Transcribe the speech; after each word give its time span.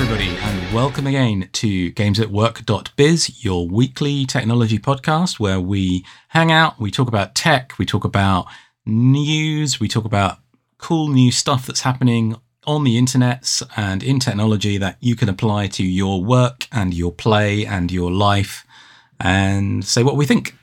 Everybody, 0.00 0.34
and 0.38 0.74
welcome 0.74 1.06
again 1.06 1.46
to 1.52 1.92
GamesAtWork.biz, 1.92 3.44
your 3.44 3.68
weekly 3.68 4.24
technology 4.24 4.78
podcast 4.78 5.38
where 5.38 5.60
we 5.60 6.06
hang 6.28 6.50
out, 6.50 6.80
we 6.80 6.90
talk 6.90 7.06
about 7.06 7.34
tech, 7.34 7.78
we 7.78 7.84
talk 7.84 8.02
about 8.02 8.46
news, 8.86 9.78
we 9.78 9.88
talk 9.88 10.06
about 10.06 10.38
cool 10.78 11.08
new 11.08 11.30
stuff 11.30 11.66
that's 11.66 11.82
happening 11.82 12.34
on 12.66 12.82
the 12.84 12.96
internets 12.96 13.62
and 13.76 14.02
in 14.02 14.18
technology 14.18 14.78
that 14.78 14.96
you 15.00 15.14
can 15.14 15.28
apply 15.28 15.66
to 15.66 15.84
your 15.84 16.24
work 16.24 16.66
and 16.72 16.94
your 16.94 17.12
play 17.12 17.66
and 17.66 17.92
your 17.92 18.10
life 18.10 18.64
and 19.20 19.84
say 19.84 20.02
what 20.02 20.16
we 20.16 20.24
think. 20.24 20.56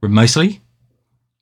Mostly, 0.00 0.62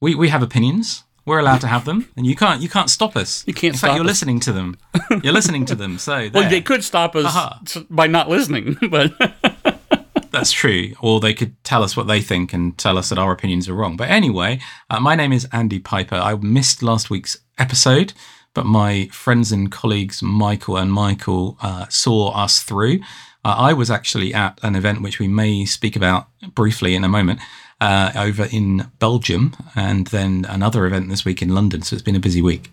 we, 0.00 0.16
we 0.16 0.28
have 0.28 0.42
opinions. 0.42 1.04
We're 1.24 1.38
allowed 1.38 1.60
to 1.60 1.68
have 1.68 1.84
them, 1.84 2.08
and 2.16 2.26
you 2.26 2.34
can't 2.34 2.60
you 2.60 2.68
can't 2.68 2.90
stop 2.90 3.16
us. 3.16 3.44
You 3.46 3.54
can't 3.54 3.74
In 3.74 3.78
fact, 3.78 3.94
you're 3.94 4.02
us. 4.04 4.08
listening 4.08 4.40
to 4.40 4.52
them. 4.52 4.76
You're 5.22 5.32
listening 5.32 5.64
to 5.66 5.74
them. 5.76 5.98
So 5.98 6.28
Well, 6.34 6.48
they 6.50 6.60
could 6.60 6.82
stop 6.82 7.14
us 7.14 7.76
s- 7.76 7.82
by 7.88 8.06
not 8.08 8.28
listening, 8.28 8.76
but 8.90 9.12
That's 10.32 10.50
true. 10.50 10.94
Or 11.00 11.20
they 11.20 11.34
could 11.34 11.62
tell 11.62 11.82
us 11.82 11.96
what 11.96 12.06
they 12.06 12.20
think 12.22 12.52
and 12.52 12.76
tell 12.78 12.96
us 12.96 13.10
that 13.10 13.18
our 13.18 13.32
opinions 13.32 13.68
are 13.68 13.74
wrong. 13.74 13.96
But 13.96 14.08
anyway, 14.10 14.60
uh, 14.88 14.98
my 14.98 15.14
name 15.14 15.32
is 15.32 15.46
Andy 15.52 15.78
Piper. 15.78 16.14
I 16.16 16.34
missed 16.36 16.82
last 16.82 17.10
week's 17.10 17.36
episode, 17.58 18.14
but 18.54 18.64
my 18.64 19.08
friends 19.12 19.52
and 19.52 19.70
colleagues, 19.70 20.22
Michael 20.22 20.78
and 20.78 20.90
Michael, 20.92 21.58
uh, 21.60 21.86
saw 21.88 22.30
us 22.32 22.62
through. 22.62 23.00
Uh, 23.44 23.54
I 23.58 23.72
was 23.74 23.90
actually 23.90 24.32
at 24.32 24.58
an 24.62 24.74
event 24.74 25.02
which 25.02 25.18
we 25.18 25.28
may 25.28 25.66
speak 25.66 25.96
about 25.96 26.28
briefly 26.54 26.94
in 26.94 27.04
a 27.04 27.08
moment. 27.08 27.40
Uh, 27.82 28.12
over 28.14 28.46
in 28.52 28.88
Belgium, 29.00 29.56
and 29.74 30.06
then 30.08 30.46
another 30.48 30.86
event 30.86 31.08
this 31.08 31.24
week 31.24 31.42
in 31.42 31.48
London. 31.48 31.82
So 31.82 31.94
it's 31.94 32.02
been 32.04 32.14
a 32.14 32.20
busy 32.20 32.40
week. 32.40 32.70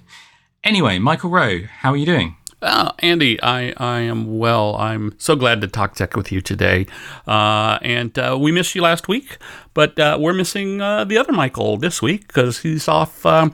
Anyway, 0.63 0.99
Michael 0.99 1.31
Rowe, 1.31 1.61
how 1.79 1.93
are 1.93 1.97
you 1.97 2.05
doing? 2.05 2.35
Uh, 2.61 2.91
Andy, 2.99 3.41
I, 3.41 3.73
I 3.77 4.01
am 4.01 4.37
well. 4.37 4.75
I'm 4.75 5.15
so 5.17 5.35
glad 5.35 5.61
to 5.61 5.67
talk 5.67 5.95
tech 5.95 6.15
with 6.15 6.31
you 6.31 6.41
today. 6.41 6.85
Uh, 7.25 7.79
and 7.81 8.19
uh, 8.19 8.37
we 8.39 8.51
missed 8.51 8.75
you 8.75 8.83
last 8.83 9.07
week, 9.07 9.39
but 9.73 9.97
uh, 9.97 10.17
we're 10.19 10.33
missing 10.33 10.79
uh, 10.79 11.05
the 11.05 11.17
other 11.17 11.31
Michael 11.31 11.77
this 11.77 12.03
week 12.03 12.27
because 12.27 12.59
he's 12.59 12.87
off, 12.87 13.25
um, 13.25 13.51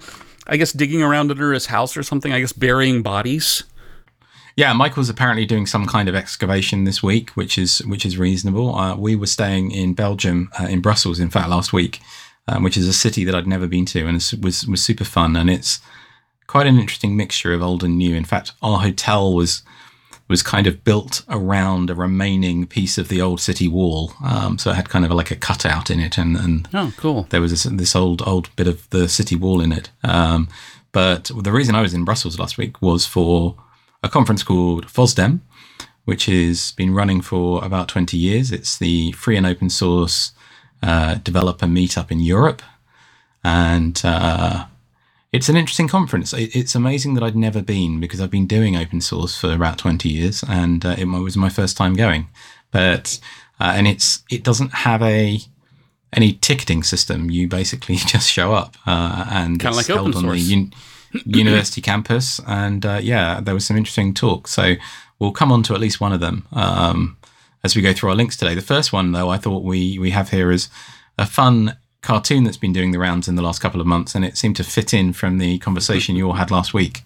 I 0.47 0.57
guess, 0.57 0.73
digging 0.73 1.03
around 1.03 1.31
under 1.31 1.53
his 1.53 1.67
house 1.67 1.95
or 1.95 2.03
something, 2.03 2.33
I 2.33 2.41
guess, 2.41 2.51
burying 2.51 3.01
bodies. 3.01 3.63
Yeah, 4.57 4.71
Michael's 4.73 5.09
apparently 5.09 5.45
doing 5.45 5.65
some 5.65 5.85
kind 5.85 6.07
of 6.07 6.15
excavation 6.15 6.85
this 6.85 7.03
week, 7.03 7.31
which 7.31 7.57
is 7.57 7.79
which 7.79 8.05
is 8.05 8.17
reasonable. 8.17 8.73
Uh, 8.75 8.95
we 8.95 9.15
were 9.15 9.27
staying 9.27 9.71
in 9.71 9.93
Belgium, 9.93 10.49
uh, 10.59 10.63
in 10.65 10.79
Brussels, 10.81 11.19
in 11.19 11.29
fact, 11.29 11.49
last 11.49 11.73
week, 11.73 11.99
um, 12.47 12.63
which 12.63 12.77
is 12.77 12.87
a 12.87 12.93
city 12.93 13.25
that 13.25 13.35
I'd 13.35 13.47
never 13.47 13.67
been 13.67 13.85
to, 13.87 14.05
and 14.07 14.15
it 14.15 14.33
was 14.41 14.65
was 14.65 14.81
super 14.81 15.03
fun. 15.03 15.35
And 15.35 15.49
it's 15.49 15.79
quite 16.47 16.67
an 16.67 16.79
interesting 16.79 17.17
mixture 17.17 17.51
of 17.53 17.61
old 17.61 17.83
and 17.83 17.97
new. 17.97 18.15
In 18.15 18.23
fact, 18.23 18.53
our 18.61 18.79
hotel 18.79 19.33
was 19.33 19.61
was 20.29 20.41
kind 20.41 20.67
of 20.67 20.83
built 20.85 21.21
around 21.29 21.89
a 21.89 21.95
remaining 21.95 22.65
piece 22.65 22.97
of 22.97 23.09
the 23.09 23.21
old 23.21 23.41
city 23.41 23.67
wall, 23.67 24.13
um, 24.23 24.57
so 24.57 24.71
it 24.71 24.75
had 24.75 24.87
kind 24.89 25.03
of 25.03 25.11
like 25.11 25.31
a 25.31 25.35
cutout 25.35 25.91
in 25.91 25.99
it, 25.99 26.17
and, 26.17 26.35
and 26.37 26.67
Oh, 26.73 26.93
cool. 26.97 27.27
there 27.29 27.41
was 27.41 27.51
this, 27.51 27.63
this 27.63 27.95
old 27.95 28.21
old 28.25 28.55
bit 28.55 28.67
of 28.67 28.89
the 28.89 29.07
city 29.09 29.35
wall 29.35 29.59
in 29.61 29.71
it. 29.73 29.89
Um, 30.01 30.47
but 30.93 31.29
the 31.41 31.51
reason 31.51 31.75
I 31.75 31.81
was 31.81 31.93
in 31.93 32.05
Brussels 32.05 32.39
last 32.39 32.57
week 32.57 32.81
was 32.81 33.05
for 33.05 33.55
a 34.05 34.09
conference 34.09 34.43
called 34.43 34.85
FOSDEM, 34.85 35.41
which 36.05 36.27
has 36.27 36.71
been 36.73 36.93
running 36.93 37.21
for 37.21 37.65
about 37.65 37.89
20 37.89 38.15
years. 38.15 38.51
It's 38.51 38.77
the 38.77 39.11
free 39.13 39.35
and 39.35 39.47
open 39.47 39.69
source 39.69 40.31
uh, 40.83 41.15
developer 41.15 41.65
meetup 41.65 42.11
in 42.11 42.19
Europe. 42.19 42.61
And 43.43 43.99
uh, 44.05 44.67
it's 45.33 45.49
an 45.49 45.57
interesting 45.57 45.87
conference. 45.87 46.33
It's 46.33 46.75
amazing 46.75 47.15
that 47.15 47.23
I'd 47.23 47.35
never 47.35 47.63
been 47.63 47.99
because 47.99 48.21
I've 48.21 48.29
been 48.29 48.45
doing 48.45 48.77
open 48.77 49.01
source 49.01 49.35
for 49.37 49.51
about 49.51 49.79
20 49.79 50.07
years 50.07 50.43
and 50.47 50.85
uh, 50.85 50.95
it 50.97 51.05
was 51.05 51.35
my 51.35 51.49
first 51.49 51.75
time 51.75 51.95
going. 51.95 52.27
But, 52.71 53.19
uh, 53.59 53.73
and 53.75 53.87
it's, 53.87 54.23
it 54.29 54.43
doesn't 54.43 54.73
have 54.73 55.01
a, 55.01 55.39
any 56.13 56.33
ticketing 56.33 56.83
system. 56.83 57.31
You 57.31 57.47
basically 57.47 57.95
just 58.13 58.29
show 58.29 58.53
up, 58.53 58.77
uh, 58.85 59.25
and 59.31 59.59
Kinda 59.59 59.79
it's 59.79 59.89
like 59.89 59.97
open 59.97 60.13
on 60.13 60.27
the 60.27 60.37
source. 60.37 60.47
Un- 61.15 61.21
university 61.25 61.81
campus. 61.81 62.39
And 62.47 62.85
uh, 62.85 62.99
yeah, 63.01 63.39
there 63.41 63.53
was 63.53 63.65
some 63.65 63.77
interesting 63.77 64.13
talk. 64.13 64.47
So 64.47 64.75
we'll 65.19 65.31
come 65.31 65.51
on 65.51 65.63
to 65.63 65.73
at 65.73 65.79
least 65.79 66.01
one 66.01 66.13
of 66.13 66.19
them 66.19 66.47
um, 66.51 67.17
as 67.63 67.75
we 67.75 67.81
go 67.81 67.93
through 67.93 68.09
our 68.09 68.15
links 68.15 68.37
today. 68.37 68.55
The 68.55 68.61
first 68.61 68.93
one, 68.93 69.11
though, 69.11 69.29
I 69.29 69.37
thought 69.37 69.63
we 69.63 69.97
we 69.99 70.11
have 70.11 70.29
here 70.29 70.51
is 70.51 70.69
a 71.17 71.25
fun 71.25 71.77
cartoon 72.01 72.43
that's 72.43 72.57
been 72.57 72.73
doing 72.73 72.91
the 72.91 72.99
rounds 72.99 73.27
in 73.27 73.35
the 73.35 73.41
last 73.41 73.59
couple 73.59 73.81
of 73.81 73.87
months, 73.87 74.15
and 74.15 74.23
it 74.23 74.37
seemed 74.37 74.55
to 74.57 74.63
fit 74.63 74.93
in 74.93 75.13
from 75.13 75.37
the 75.39 75.57
conversation 75.59 76.15
you 76.17 76.27
all 76.27 76.33
had 76.33 76.51
last 76.51 76.73
week 76.73 77.01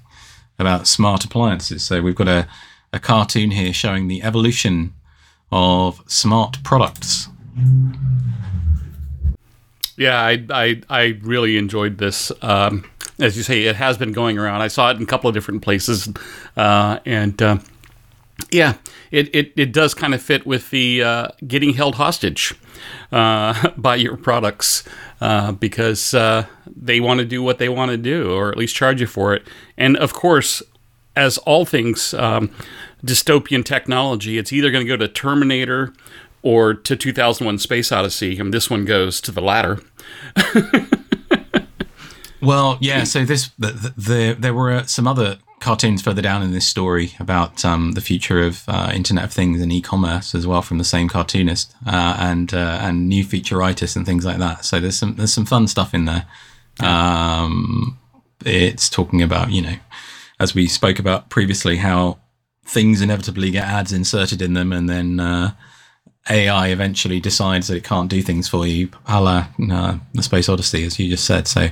about 0.59 0.88
smart 0.88 1.24
appliances. 1.24 1.84
So 1.84 2.02
we've 2.02 2.16
got 2.16 2.28
a, 2.28 2.48
a 2.92 3.00
cartoon 3.00 3.52
here 3.52 3.72
showing 3.72 4.08
the 4.08 4.22
evolution 4.22 4.94
of 5.52 6.03
smart 6.06 6.58
products. 6.64 7.30
Yeah, 9.96 10.22
I, 10.22 10.46
I, 10.50 10.81
I 10.90 11.19
really 11.22 11.58
enjoyed 11.58 11.98
this. 11.98 12.31
Um, 12.42 12.86
as 13.19 13.35
you 13.38 13.44
say, 13.44 13.63
it 13.63 13.75
has 13.75 13.97
been 13.97 14.12
going 14.12 14.38
around. 14.38 14.62
I 14.62 14.68
saw 14.68 14.90
it 14.91 14.97
in 14.97 15.03
a 15.03 15.06
couple 15.06 15.28
of 15.28 15.34
different 15.34 15.62
places, 15.62 16.12
uh, 16.56 17.00
and 17.06 17.41
uh, 17.41 17.57
yeah, 18.52 18.75
it, 19.12 19.34
it, 19.35 19.53
it 19.56 19.72
does 19.72 19.94
kind 19.94 20.13
of 20.13 20.22
fit 20.22 20.46
with 20.46 20.69
the 20.69 21.03
uh, 21.03 21.28
getting 21.46 21.74
held 21.74 21.96
hostage 21.96 22.56
uh, 23.12 23.69
by 23.78 23.96
your 23.96 24.18
products 24.18 24.84
uh, 25.22 25.52
because 25.52 26.13
uh, 26.13 26.46
they 26.66 27.00
want 27.00 27.19
to 27.19 27.25
do 27.25 27.44
what 27.44 27.57
they 27.57 27.69
want 27.69 27.91
to 27.91 27.97
do, 27.97 28.31
or 28.31 28.50
at 28.50 28.57
least 28.57 28.75
charge 28.75 29.02
you 29.02 29.07
for 29.07 29.34
it. 29.34 29.46
And 29.78 29.97
of 29.97 30.13
course, 30.13 30.63
as 31.16 31.38
all 31.40 31.66
things 31.66 32.13
um, 32.13 32.50
dystopian 33.06 33.66
technology, 33.66 34.38
it's 34.38 34.53
either 34.53 34.72
going 34.72 34.86
to 34.86 34.88
go 34.88 34.97
to 34.97 35.07
Terminator 35.07 35.94
or 36.41 36.74
to 36.74 36.96
2001 36.96 37.59
Space 37.59 37.91
Odyssey. 37.91 38.40
And 38.40 38.53
this 38.53 38.69
one 38.69 38.86
goes 38.86 39.19
to 39.22 39.31
the 39.31 39.41
latter. 39.41 39.80
Well, 42.42 42.78
yeah. 42.80 43.04
So 43.04 43.26
this, 43.26 43.50
the, 43.60 43.72
the, 43.72 43.94
the, 43.98 44.36
there 44.40 44.54
were 44.54 44.84
some 44.84 45.08
other 45.08 45.40
cartoons 45.60 46.02
further 46.02 46.22
down 46.22 46.42
in 46.42 46.52
this 46.52 46.66
story 46.66 47.14
about 47.20 47.66
um, 47.66 47.92
the 47.92 48.02
future 48.02 48.42
of 48.42 48.64
uh, 48.68 48.92
Internet 48.94 49.26
of 49.26 49.34
Things 49.34 49.62
and 49.62 49.72
e-commerce 49.72 50.34
as 50.34 50.48
well 50.48 50.62
from 50.62 50.78
the 50.78 50.84
same 50.84 51.10
cartoonist, 51.10 51.74
uh, 51.86 52.16
and 52.20 52.54
uh, 52.54 52.80
and 52.82 53.08
new 53.08 53.24
featureitis 53.24 53.96
and 53.96 54.06
things 54.06 54.26
like 54.26 54.38
that. 54.38 54.66
So 54.66 54.80
there's 54.80 54.98
some 54.98 55.16
there's 55.16 55.34
some 55.34 55.46
fun 55.46 55.68
stuff 55.68 55.94
in 55.94 56.06
there. 56.06 56.26
Um, 56.80 57.98
it's 58.46 58.90
talking 58.90 59.22
about 59.22 59.52
you 59.52 59.62
know, 59.62 59.76
as 60.40 60.56
we 60.56 60.68
spoke 60.68 61.00
about 61.00 61.30
previously, 61.30 61.78
how 61.78 62.20
things 62.66 63.02
inevitably 63.02 63.52
get 63.52 63.66
ads 63.66 63.92
inserted 63.92 64.42
in 64.42 64.54
them, 64.54 64.72
and 64.72 64.90
then 64.90 65.19
uh, 65.19 65.52
AI 66.30 66.68
eventually 66.68 67.20
decides 67.20 67.68
that 67.68 67.78
it 67.78 67.84
can't 67.84 68.10
do 68.10 68.22
things 68.22 68.48
for 68.48 68.68
you, 68.68 68.90
a 69.08 69.22
la 69.22 69.48
uh, 69.72 69.98
the 70.14 70.24
Space 70.24 70.50
Odyssey, 70.50 70.86
as 70.86 71.00
you 71.00 71.10
just 71.10 71.26
said. 71.26 71.48
So, 71.48 71.70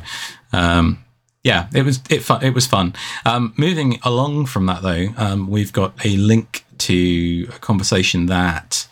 um, 0.54 1.04
yeah, 1.44 1.68
it 1.74 1.84
was 1.84 2.02
it 2.10 2.24
fu- 2.24 2.42
it 2.42 2.54
was 2.54 2.66
fun. 2.66 2.94
Um, 3.26 3.54
moving 3.58 4.00
along 4.04 4.48
from 4.48 4.66
that, 4.66 4.82
though, 4.82 5.08
um, 5.18 5.50
we've 5.50 5.74
got 5.74 5.94
a 6.06 6.18
link 6.18 6.66
to 6.80 7.48
a 7.50 7.60
conversation 7.60 8.26
that 8.28 8.88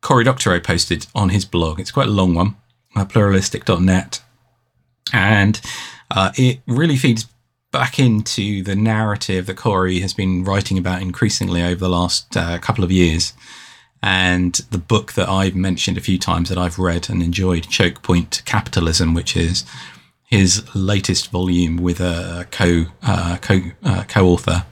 Cory 0.00 0.24
Doctorow 0.24 0.60
posted 0.60 1.06
on 1.14 1.30
his 1.30 1.44
blog. 1.44 1.80
It's 1.80 1.90
quite 1.90 2.08
a 2.08 2.12
long 2.12 2.34
one, 2.34 2.56
uh, 2.94 3.04
pluralistic.net, 3.04 4.22
and 5.12 5.60
uh, 6.10 6.32
it 6.36 6.60
really 6.66 6.96
feeds 6.96 7.26
back 7.70 7.98
into 7.98 8.62
the 8.62 8.74
narrative 8.74 9.46
that 9.46 9.56
Cory 9.56 10.00
has 10.00 10.14
been 10.14 10.44
writing 10.44 10.78
about 10.78 11.02
increasingly 11.02 11.62
over 11.62 11.76
the 11.76 11.88
last 11.88 12.36
uh, 12.36 12.58
couple 12.58 12.84
of 12.84 12.90
years. 12.90 13.32
And 14.02 14.54
the 14.70 14.78
book 14.78 15.14
that 15.14 15.28
I've 15.28 15.56
mentioned 15.56 15.98
a 15.98 16.02
few 16.02 16.18
times 16.18 16.48
that 16.48 16.58
I've 16.58 16.78
read 16.78 17.10
and 17.10 17.22
enjoyed, 17.22 17.68
Choke 17.68 18.02
Point 18.02 18.42
Capitalism, 18.44 19.12
which 19.12 19.36
is 19.36 19.64
his 20.24 20.74
latest 20.74 21.30
volume 21.30 21.78
with 21.78 22.00
a 22.00 22.46
co 22.50 22.86
uh, 23.02 23.38
co 23.40 23.60
uh, 23.82 24.04
co-author. 24.06 24.64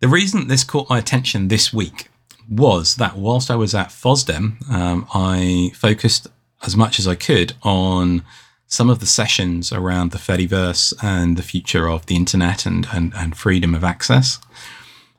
The 0.00 0.08
reason 0.08 0.48
this 0.48 0.64
caught 0.64 0.88
my 0.88 0.98
attention 0.98 1.48
this 1.48 1.72
week 1.72 2.08
was 2.48 2.96
that 2.96 3.16
whilst 3.16 3.50
I 3.50 3.56
was 3.56 3.74
at 3.74 3.88
FOSDEM, 3.88 4.70
um, 4.70 5.06
I 5.12 5.72
focused 5.74 6.28
as 6.64 6.76
much 6.76 6.98
as 6.98 7.06
I 7.06 7.14
could 7.14 7.54
on 7.62 8.22
some 8.66 8.90
of 8.90 9.00
the 9.00 9.06
sessions 9.06 9.72
around 9.72 10.10
the 10.10 10.18
Fediverse 10.18 10.94
and 11.02 11.36
the 11.36 11.42
future 11.42 11.88
of 11.88 12.06
the 12.06 12.16
internet 12.16 12.66
and, 12.66 12.86
and, 12.92 13.12
and 13.14 13.36
freedom 13.36 13.74
of 13.74 13.82
access. 13.82 14.38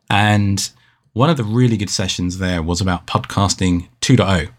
And 0.10 0.70
one 1.20 1.30
of 1.30 1.36
the 1.36 1.44
really 1.44 1.76
good 1.76 1.90
sessions 1.90 2.38
there 2.38 2.64
was 2.64 2.80
about 2.80 3.06
podcasting 3.06 3.90
2.0. 4.00 4.50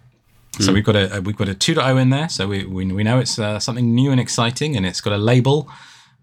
So 0.58 0.74
we've 0.74 0.84
got 0.84 0.94
a 0.94 1.22
we've 1.24 1.36
got 1.36 1.48
a 1.48 1.54
2.0 1.54 1.98
in 1.98 2.10
there. 2.10 2.28
So 2.28 2.46
we 2.46 2.66
we, 2.66 2.84
we 2.92 3.02
know 3.02 3.18
it's 3.18 3.38
uh, 3.38 3.58
something 3.58 3.94
new 3.94 4.10
and 4.10 4.20
exciting, 4.20 4.76
and 4.76 4.84
it's 4.84 5.00
got 5.00 5.14
a 5.14 5.16
label. 5.16 5.70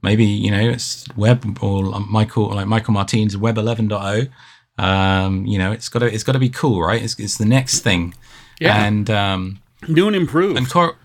Maybe 0.03 0.25
you 0.25 0.51
know 0.51 0.59
it's 0.59 1.07
web 1.15 1.57
or 1.59 1.99
Michael 2.01 2.51
like 2.51 2.67
Michael 2.67 2.93
Martin's 2.93 3.35
Web 3.35 3.55
11.0. 3.55 4.29
Um, 4.77 5.47
you 5.47 5.57
know 5.57 5.71
it's 5.71 5.89
got 5.89 5.99
to 5.99 6.05
it's 6.05 6.23
got 6.23 6.33
to 6.33 6.39
be 6.39 6.49
cool, 6.49 6.83
right? 6.83 7.01
It's, 7.01 7.19
it's 7.19 7.39
the 7.39 7.45
next 7.45 7.79
thing. 7.79 8.13
Yeah. 8.59 8.85
And 8.85 9.09
um, 9.09 9.59
New 9.87 10.05
and 10.05 10.15
improved. 10.15 10.55
and 10.55 10.69
Cor- 10.69 10.97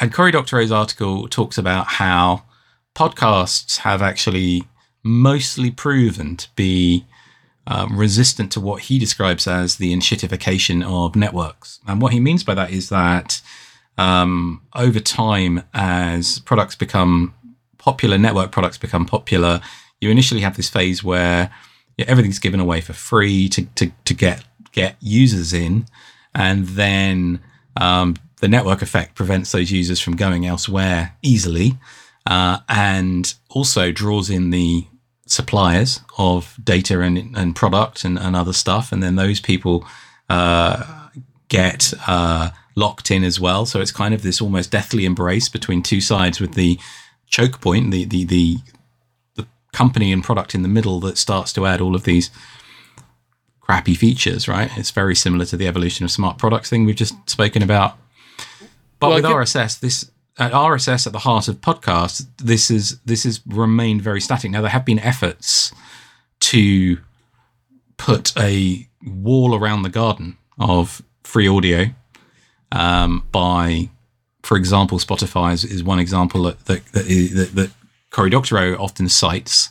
and 0.00 0.12
Cory 0.12 0.32
Doctorow's 0.32 0.72
article 0.72 1.28
talks 1.28 1.56
about 1.56 1.86
how 1.86 2.42
podcasts 2.96 3.78
have 3.78 4.02
actually 4.02 4.64
mostly 5.04 5.70
proven 5.70 6.36
to 6.36 6.48
be 6.56 7.04
um, 7.66 7.98
resistant 7.98 8.50
to 8.52 8.60
what 8.60 8.82
he 8.82 8.98
describes 8.98 9.46
as 9.46 9.76
the 9.76 9.94
enshittification 9.94 10.84
of 10.84 11.14
networks. 11.14 11.80
And 11.86 12.00
what 12.00 12.12
he 12.12 12.20
means 12.20 12.44
by 12.44 12.54
that 12.54 12.70
is 12.70 12.88
that 12.88 13.40
um, 13.98 14.62
over 14.74 15.00
time, 15.00 15.62
as 15.74 16.40
products 16.40 16.74
become 16.74 17.34
popular, 17.78 18.18
network 18.18 18.52
products 18.52 18.78
become 18.78 19.06
popular, 19.06 19.60
you 20.00 20.10
initially 20.10 20.40
have 20.40 20.56
this 20.56 20.70
phase 20.70 21.04
where 21.04 21.50
yeah, 21.96 22.06
everything's 22.08 22.38
given 22.38 22.60
away 22.60 22.80
for 22.80 22.92
free 22.92 23.48
to, 23.50 23.64
to, 23.76 23.92
to 24.04 24.14
get 24.14 24.44
get 24.72 24.96
users 25.00 25.52
in, 25.52 25.84
and 26.34 26.66
then 26.68 27.40
um, 27.76 28.16
the 28.40 28.48
network 28.48 28.80
effect 28.80 29.14
prevents 29.14 29.52
those 29.52 29.70
users 29.70 30.00
from 30.00 30.16
going 30.16 30.46
elsewhere 30.46 31.14
easily, 31.20 31.78
uh, 32.26 32.58
and 32.68 33.34
also 33.50 33.92
draws 33.92 34.30
in 34.30 34.50
the 34.50 34.86
suppliers 35.32 36.00
of 36.18 36.58
data 36.62 37.00
and, 37.00 37.34
and 37.36 37.56
product 37.56 38.04
and, 38.04 38.18
and 38.18 38.36
other 38.36 38.52
stuff. 38.52 38.92
And 38.92 39.02
then 39.02 39.16
those 39.16 39.40
people 39.40 39.86
uh, 40.28 41.08
get 41.48 41.92
uh, 42.06 42.50
locked 42.76 43.10
in 43.10 43.24
as 43.24 43.40
well. 43.40 43.64
So 43.64 43.80
it's 43.80 43.92
kind 43.92 44.12
of 44.12 44.22
this 44.22 44.40
almost 44.42 44.70
deathly 44.70 45.04
embrace 45.06 45.48
between 45.48 45.82
two 45.82 46.00
sides 46.00 46.38
with 46.38 46.54
the 46.54 46.78
choke 47.26 47.60
point, 47.60 47.90
the, 47.90 48.04
the, 48.04 48.24
the, 48.24 48.58
the 49.36 49.46
company 49.72 50.12
and 50.12 50.22
product 50.22 50.54
in 50.54 50.62
the 50.62 50.68
middle 50.68 51.00
that 51.00 51.16
starts 51.16 51.52
to 51.54 51.66
add 51.66 51.80
all 51.80 51.94
of 51.94 52.04
these 52.04 52.30
crappy 53.60 53.94
features, 53.94 54.46
right? 54.46 54.70
It's 54.76 54.90
very 54.90 55.14
similar 55.14 55.46
to 55.46 55.56
the 55.56 55.66
evolution 55.66 56.04
of 56.04 56.10
smart 56.10 56.36
products 56.36 56.68
thing 56.68 56.84
we've 56.84 56.94
just 56.94 57.14
spoken 57.30 57.62
about. 57.62 57.96
But 58.98 59.08
Well, 59.08 59.16
with 59.16 59.24
RSS, 59.24 59.80
this 59.80 60.10
at 60.38 60.52
RSS 60.52 61.06
at 61.06 61.12
the 61.12 61.20
heart 61.20 61.48
of 61.48 61.60
podcasts, 61.60 62.26
this 62.38 62.70
is 62.70 62.98
this 63.00 63.24
has 63.24 63.40
remained 63.46 64.02
very 64.02 64.20
static. 64.20 64.50
Now 64.50 64.60
there 64.60 64.70
have 64.70 64.84
been 64.84 64.98
efforts 64.98 65.72
to 66.40 66.98
put 67.96 68.36
a 68.38 68.88
wall 69.06 69.54
around 69.54 69.82
the 69.82 69.88
garden 69.88 70.36
of 70.58 71.02
free 71.22 71.46
audio 71.46 71.86
um, 72.72 73.26
by, 73.30 73.90
for 74.42 74.56
example, 74.56 74.98
Spotify 74.98 75.52
is, 75.52 75.64
is 75.64 75.82
one 75.84 75.98
example 75.98 76.42
that 76.44 76.64
that, 76.66 76.84
that, 76.92 77.50
that, 77.54 77.70
Cory 78.10 78.28
Doctorow 78.28 78.76
often 78.76 79.08
cites. 79.08 79.70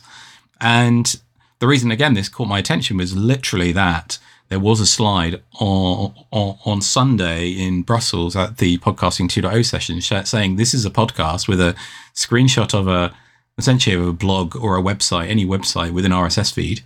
And 0.60 1.14
the 1.60 1.68
reason, 1.68 1.92
again, 1.92 2.14
this 2.14 2.28
caught 2.28 2.48
my 2.48 2.58
attention 2.58 2.96
was 2.96 3.16
literally 3.16 3.70
that 3.70 4.18
there 4.52 4.60
was 4.60 4.80
a 4.80 4.86
slide 4.86 5.42
on, 5.60 6.12
on, 6.30 6.58
on 6.66 6.82
Sunday 6.82 7.52
in 7.52 7.80
Brussels 7.80 8.36
at 8.36 8.58
the 8.58 8.76
Podcasting 8.76 9.26
2.0 9.26 9.64
session 9.64 9.98
saying 10.26 10.56
this 10.56 10.74
is 10.74 10.84
a 10.84 10.90
podcast 10.90 11.48
with 11.48 11.58
a 11.58 11.74
screenshot 12.14 12.78
of 12.78 12.86
a 12.86 13.16
essentially 13.56 13.96
of 13.96 14.06
a 14.06 14.12
blog 14.12 14.54
or 14.54 14.76
a 14.76 14.82
website, 14.82 15.28
any 15.28 15.46
website 15.46 15.92
with 15.92 16.04
an 16.04 16.12
RSS 16.12 16.52
feed, 16.52 16.82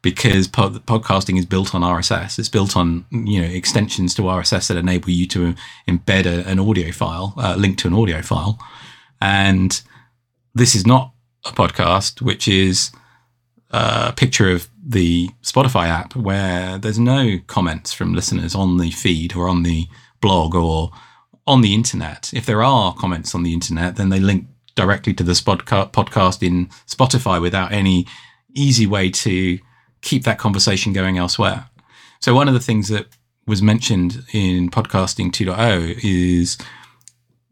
because 0.00 0.48
pod- 0.48 0.86
podcasting 0.86 1.38
is 1.38 1.44
built 1.44 1.74
on 1.74 1.82
RSS. 1.82 2.38
It's 2.38 2.48
built 2.48 2.74
on 2.74 3.04
you 3.10 3.42
know 3.42 3.48
extensions 3.48 4.14
to 4.14 4.22
RSS 4.22 4.68
that 4.68 4.78
enable 4.78 5.10
you 5.10 5.26
to 5.26 5.54
embed 5.86 6.24
a, 6.24 6.48
an 6.48 6.58
audio 6.58 6.90
file, 6.90 7.34
uh, 7.36 7.54
link 7.54 7.76
to 7.80 7.88
an 7.88 7.92
audio 7.92 8.22
file, 8.22 8.58
and 9.20 9.82
this 10.54 10.74
is 10.74 10.86
not 10.86 11.12
a 11.44 11.50
podcast, 11.50 12.22
which 12.22 12.48
is 12.48 12.92
a 13.72 14.14
picture 14.14 14.50
of 14.50 14.69
the 14.82 15.28
Spotify 15.42 15.88
app 15.88 16.16
where 16.16 16.78
there's 16.78 16.98
no 16.98 17.38
comments 17.46 17.92
from 17.92 18.14
listeners 18.14 18.54
on 18.54 18.78
the 18.78 18.90
feed 18.90 19.36
or 19.36 19.48
on 19.48 19.62
the 19.62 19.86
blog 20.20 20.54
or 20.54 20.90
on 21.46 21.60
the 21.60 21.74
internet. 21.74 22.30
If 22.32 22.46
there 22.46 22.62
are 22.62 22.94
comments 22.94 23.34
on 23.34 23.42
the 23.42 23.52
internet, 23.52 23.96
then 23.96 24.08
they 24.08 24.20
link 24.20 24.46
directly 24.74 25.12
to 25.14 25.24
the 25.24 25.32
spodca- 25.32 25.90
podcast 25.92 26.46
in 26.46 26.66
Spotify 26.86 27.40
without 27.40 27.72
any 27.72 28.06
easy 28.54 28.86
way 28.86 29.10
to 29.10 29.58
keep 30.00 30.24
that 30.24 30.38
conversation 30.38 30.92
going 30.92 31.18
elsewhere. 31.18 31.68
So 32.20 32.34
one 32.34 32.48
of 32.48 32.54
the 32.54 32.60
things 32.60 32.88
that 32.88 33.06
was 33.46 33.62
mentioned 33.62 34.24
in 34.32 34.70
podcasting 34.70 35.32
2.0 35.32 36.00
is 36.02 36.56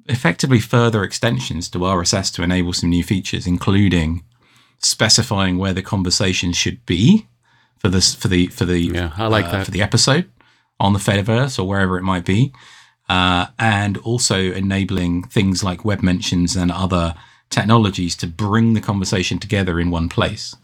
effectively 0.07 0.61
further 0.61 1.03
extensions 1.03 1.69
to 1.71 1.79
RSS 1.79 2.33
to 2.35 2.43
enable 2.43 2.73
some 2.73 2.91
new 2.91 3.05
features, 3.05 3.47
including 3.47 4.25
specifying 4.79 5.59
where 5.59 5.73
the 5.73 5.83
conversation 5.83 6.53
should 6.53 6.85
be 6.87 7.27
for 7.79 7.89
this 7.89 8.15
for 8.15 8.29
the 8.29 8.49
for 8.49 8.65
the 8.65 8.81
Yeah, 8.81 9.13
I 9.17 9.27
like 9.27 9.47
uh, 9.47 9.53
that. 9.53 9.65
for 9.67 9.71
the 9.71 9.83
episode 9.83 10.31
on 10.81 10.93
the 10.93 10.99
Fediverse 10.99 11.59
or 11.59 11.67
wherever 11.67 11.99
it 11.99 12.03
might 12.03 12.25
be, 12.25 12.53
uh, 13.09 13.47
and 13.59 13.99
also 13.99 14.37
enabling 14.37 15.25
things 15.25 15.65
like 15.65 15.85
web 15.85 16.03
mentions 16.03 16.57
and 16.57 16.71
other 16.71 17.15
technologies 17.51 18.15
to 18.17 18.27
bring 18.27 18.75
the 18.75 18.81
conversation 18.81 19.39
together 19.39 19.81
in 19.81 19.91
one 19.91 20.09
place. 20.09 20.55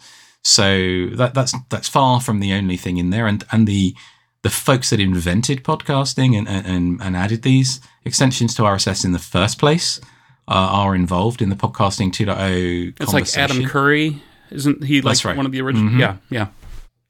So 0.43 1.09
that 1.15 1.33
that's 1.35 1.55
that's 1.71 1.89
far 1.89 2.21
from 2.21 2.41
the 2.41 2.53
only 2.53 2.77
thing 2.77 2.99
in 2.99 3.11
there, 3.11 3.27
and 3.27 3.45
and 3.51 3.67
the 3.67 3.95
the 4.43 4.51
folks 4.51 4.91
that 4.91 5.01
invented 5.01 5.65
podcasting 5.65 6.37
and 6.37 6.49
and, 6.49 7.01
and 7.01 7.17
added 7.17 7.43
these 7.43 7.81
extensions 8.05 8.55
to 8.55 8.63
RSS 8.63 9.05
in 9.05 9.13
the 9.13 9.19
first 9.19 9.59
place 9.59 10.01
uh, 10.49 10.53
are 10.53 10.95
involved 10.95 11.41
in 11.41 11.49
the 11.49 11.57
podcasting 11.57 12.11
2.0 12.11 13.01
it's 13.01 13.13
like 13.13 13.37
Adam. 13.37 13.65
Curry, 13.67 14.23
isn't 14.51 14.85
he? 14.85 15.01
Like 15.01 15.17
right. 15.25 15.31
Mm-hmm. 15.31 15.37
one 15.37 15.47
of 15.47 15.53
the 15.53 15.61
original. 15.61 15.93
Yeah, 15.93 16.17
yeah. 16.31 16.49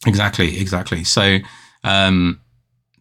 Exactly, 0.06 0.60
exactly. 0.60 1.04
So 1.04 1.38
um, 1.82 2.40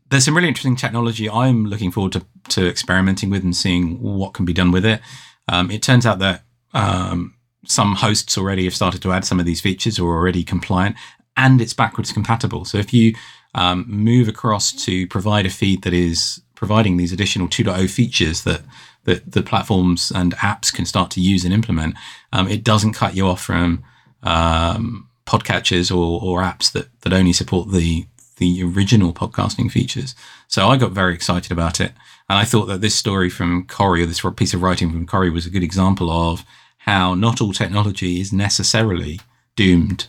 there's 0.10 0.26
some 0.26 0.36
really 0.36 0.48
interesting 0.48 0.76
technology 0.76 1.30
I'm 1.30 1.66
looking 1.66 1.92
forward 1.92 2.14
to, 2.14 2.26
to 2.50 2.68
experimenting 2.68 3.30
with 3.30 3.44
and 3.44 3.56
seeing 3.56 4.02
what 4.02 4.34
can 4.34 4.46
be 4.46 4.54
done 4.54 4.72
with 4.72 4.86
it. 4.86 5.02
Um, 5.48 5.70
it 5.72 5.82
turns 5.82 6.06
out 6.06 6.20
that 6.20 6.44
um, 6.74 7.36
some 7.66 7.96
hosts 7.96 8.38
already 8.38 8.66
have 8.66 8.76
started 8.76 9.02
to 9.02 9.12
add 9.12 9.26
some 9.26 9.40
of 9.40 9.46
these 9.46 9.62
features 9.62 10.00
or 10.00 10.14
are 10.14 10.18
already 10.18 10.44
compliant 10.44 10.96
and 11.36 11.62
it's 11.62 11.74
backwards 11.74 12.12
compatible. 12.12 12.66
So 12.66 12.78
if 12.78 12.94
you 12.94 13.16
um, 13.56 13.86
move 13.88 14.28
across 14.28 14.72
to 14.86 15.08
provide 15.08 15.46
a 15.46 15.50
feed 15.50 15.84
that 15.84 15.94
is 15.94 16.42
providing 16.56 16.98
these 16.98 17.12
additional 17.12 17.48
2.0 17.48 17.90
features 17.90 18.44
that 18.44 18.62
that 19.06 19.30
the 19.30 19.44
platforms 19.44 20.14
and 20.16 20.34
apps 20.38 20.74
can 20.74 20.86
start 20.86 21.12
to 21.12 21.20
use 21.20 21.44
and 21.44 21.54
implement, 21.54 21.94
um, 22.32 22.48
it 22.48 22.64
doesn't 22.64 22.94
cut 22.94 23.18
you 23.18 23.28
off 23.28 23.42
from 23.42 23.84
um, 24.24 25.10
podcatchers 25.26 25.92
or, 25.92 26.22
or 26.22 26.42
apps 26.42 26.72
that, 26.72 26.88
that 27.02 27.14
only 27.14 27.34
support 27.34 27.72
the 27.72 28.06
the 28.38 28.64
original 28.64 29.14
podcasting 29.14 29.70
features. 29.70 30.16
So 30.48 30.68
I 30.68 30.78
got 30.78 30.92
very 30.92 31.14
excited 31.14 31.52
about 31.52 31.80
it, 31.80 31.92
and 32.28 32.40
I 32.40 32.46
thought 32.46 32.66
that 32.66 32.82
this 32.82 32.96
story 32.96 33.30
from 33.30 33.68
Cory, 33.68 34.04
or 34.04 34.06
this 34.06 34.26
piece 34.36 34.54
of 34.54 34.62
writing 34.62 34.90
from 34.90 35.06
Cory, 35.06 35.30
was 35.30 35.46
a 35.46 35.52
good 35.52 35.64
example 35.64 36.10
of 36.10 36.44
how 36.80 37.14
not 37.14 37.42
all 37.42 37.54
technology 37.54 38.20
is 38.20 38.34
necessarily 38.34 39.20
doomed 39.56 40.08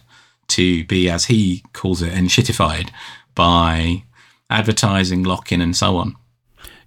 to 0.49 0.85
be, 0.85 1.09
as 1.09 1.27
he 1.27 1.63
calls 1.73 2.03
it, 2.03 2.13
enshittified 2.13 2.91
by 3.35 4.05
advertising, 4.51 5.23
lock-in, 5.23 5.61
and 5.61 5.77
so 5.77 5.97
on. 5.97 6.17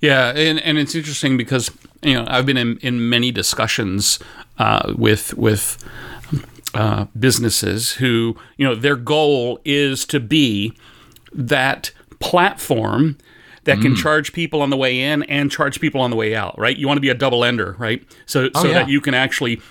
Yeah, 0.02 0.30
and, 0.30 0.60
and 0.60 0.78
it's 0.78 0.96
interesting 0.96 1.38
because 1.38 1.72
you 2.02 2.14
know 2.14 2.26
I've 2.28 2.46
been 2.46 2.58
in, 2.58 2.78
in 2.78 3.10
many 3.10 3.32
discussions 3.32 4.20
uh, 4.60 4.94
with 4.96 5.34
with 5.36 5.84
uh, 6.74 7.06
businesses 7.18 7.94
who 7.94 8.38
you 8.58 8.66
know 8.68 8.76
their 8.76 8.96
goal 8.96 9.60
is 9.66 10.06
to 10.08 10.20
be 10.20 10.74
that 11.34 11.92
platform 12.20 13.18
that 13.64 13.82
can 13.82 13.96
charge 13.98 14.32
people 14.32 14.62
on 14.62 14.70
the 14.70 14.78
way 14.78 14.98
in 14.98 15.24
and 15.24 15.52
charge 15.52 15.82
people 15.82 16.00
on 16.00 16.10
the 16.10 16.16
way 16.16 16.34
out. 16.34 16.58
Right? 16.58 16.78
You 16.78 16.88
want 16.88 16.98
to 16.98 17.02
be 17.02 17.10
a 17.10 17.16
double 17.16 17.44
ender, 17.44 17.76
right? 17.78 18.06
So 18.26 18.50
so 18.56 18.68
yeah. 18.68 18.74
that 18.74 18.90
you 18.90 19.02
can 19.02 19.14
actually 19.14 19.62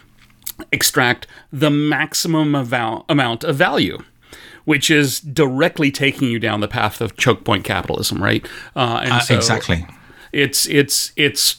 extract 0.72 1.26
the 1.52 1.70
maximum 1.70 2.54
amount 2.54 3.04
amount 3.08 3.44
of 3.44 3.56
value 3.56 3.98
which 4.66 4.90
is 4.90 5.20
directly 5.20 5.92
taking 5.92 6.28
you 6.28 6.40
down 6.40 6.60
the 6.60 6.66
path 6.68 7.00
of 7.00 7.16
choke 7.16 7.44
point 7.44 7.64
capitalism, 7.64 8.20
right? 8.20 8.44
Uh, 8.74 9.00
and 9.04 9.12
Uh, 9.12 9.20
so 9.20 9.36
exactly. 9.36 9.86
It's 10.36 10.66
it's 10.66 11.12
it's 11.16 11.56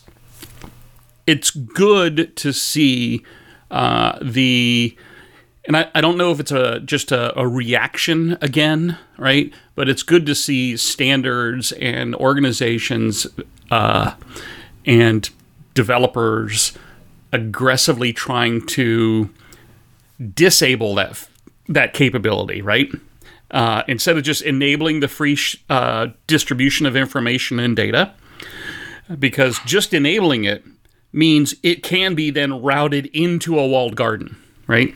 it's 1.26 1.50
good 1.50 2.36
to 2.38 2.54
see 2.54 3.24
uh, 3.72 4.20
the 4.22 4.96
and 5.66 5.76
I, 5.76 5.90
I 5.96 6.00
don't 6.00 6.18
know 6.18 6.32
if 6.32 6.40
it's 6.40 6.52
a 6.52 6.80
just 6.82 7.12
a, 7.12 7.38
a 7.38 7.48
reaction 7.48 8.38
again, 8.40 8.98
right? 9.18 9.52
But 9.74 9.90
it's 9.90 10.04
good 10.04 10.28
to 10.28 10.36
see 10.36 10.78
standards 10.78 11.72
and 11.72 12.14
organizations 12.16 13.26
uh, 13.72 14.14
and 14.86 15.28
developers 15.74 16.78
aggressively 17.34 18.14
trying 18.14 18.66
to 18.68 19.32
disable 20.36 20.94
that 20.96 21.28
that 21.68 21.94
capability, 21.94 22.62
right? 22.62 22.90
Uh, 23.50 23.82
instead 23.88 24.18
of 24.18 24.24
just 24.24 24.44
enabling 24.44 25.00
the 25.00 25.08
free 25.08 25.36
sh- 25.36 25.64
uh, 25.68 26.08
distribution 26.28 26.86
of 26.86 26.96
information 26.96 27.60
and 27.60 27.76
data, 27.76 28.14
because 29.20 29.60
just 29.66 29.94
enabling 29.94 30.44
it 30.44 30.64
means 31.14 31.56
it 31.64 31.84
can 31.84 32.16
be 32.16 32.30
then 32.30 32.62
routed 32.62 33.08
into 33.08 33.58
a 33.58 33.68
walled 33.68 33.96
garden, 33.96 34.38
right? 34.68 34.96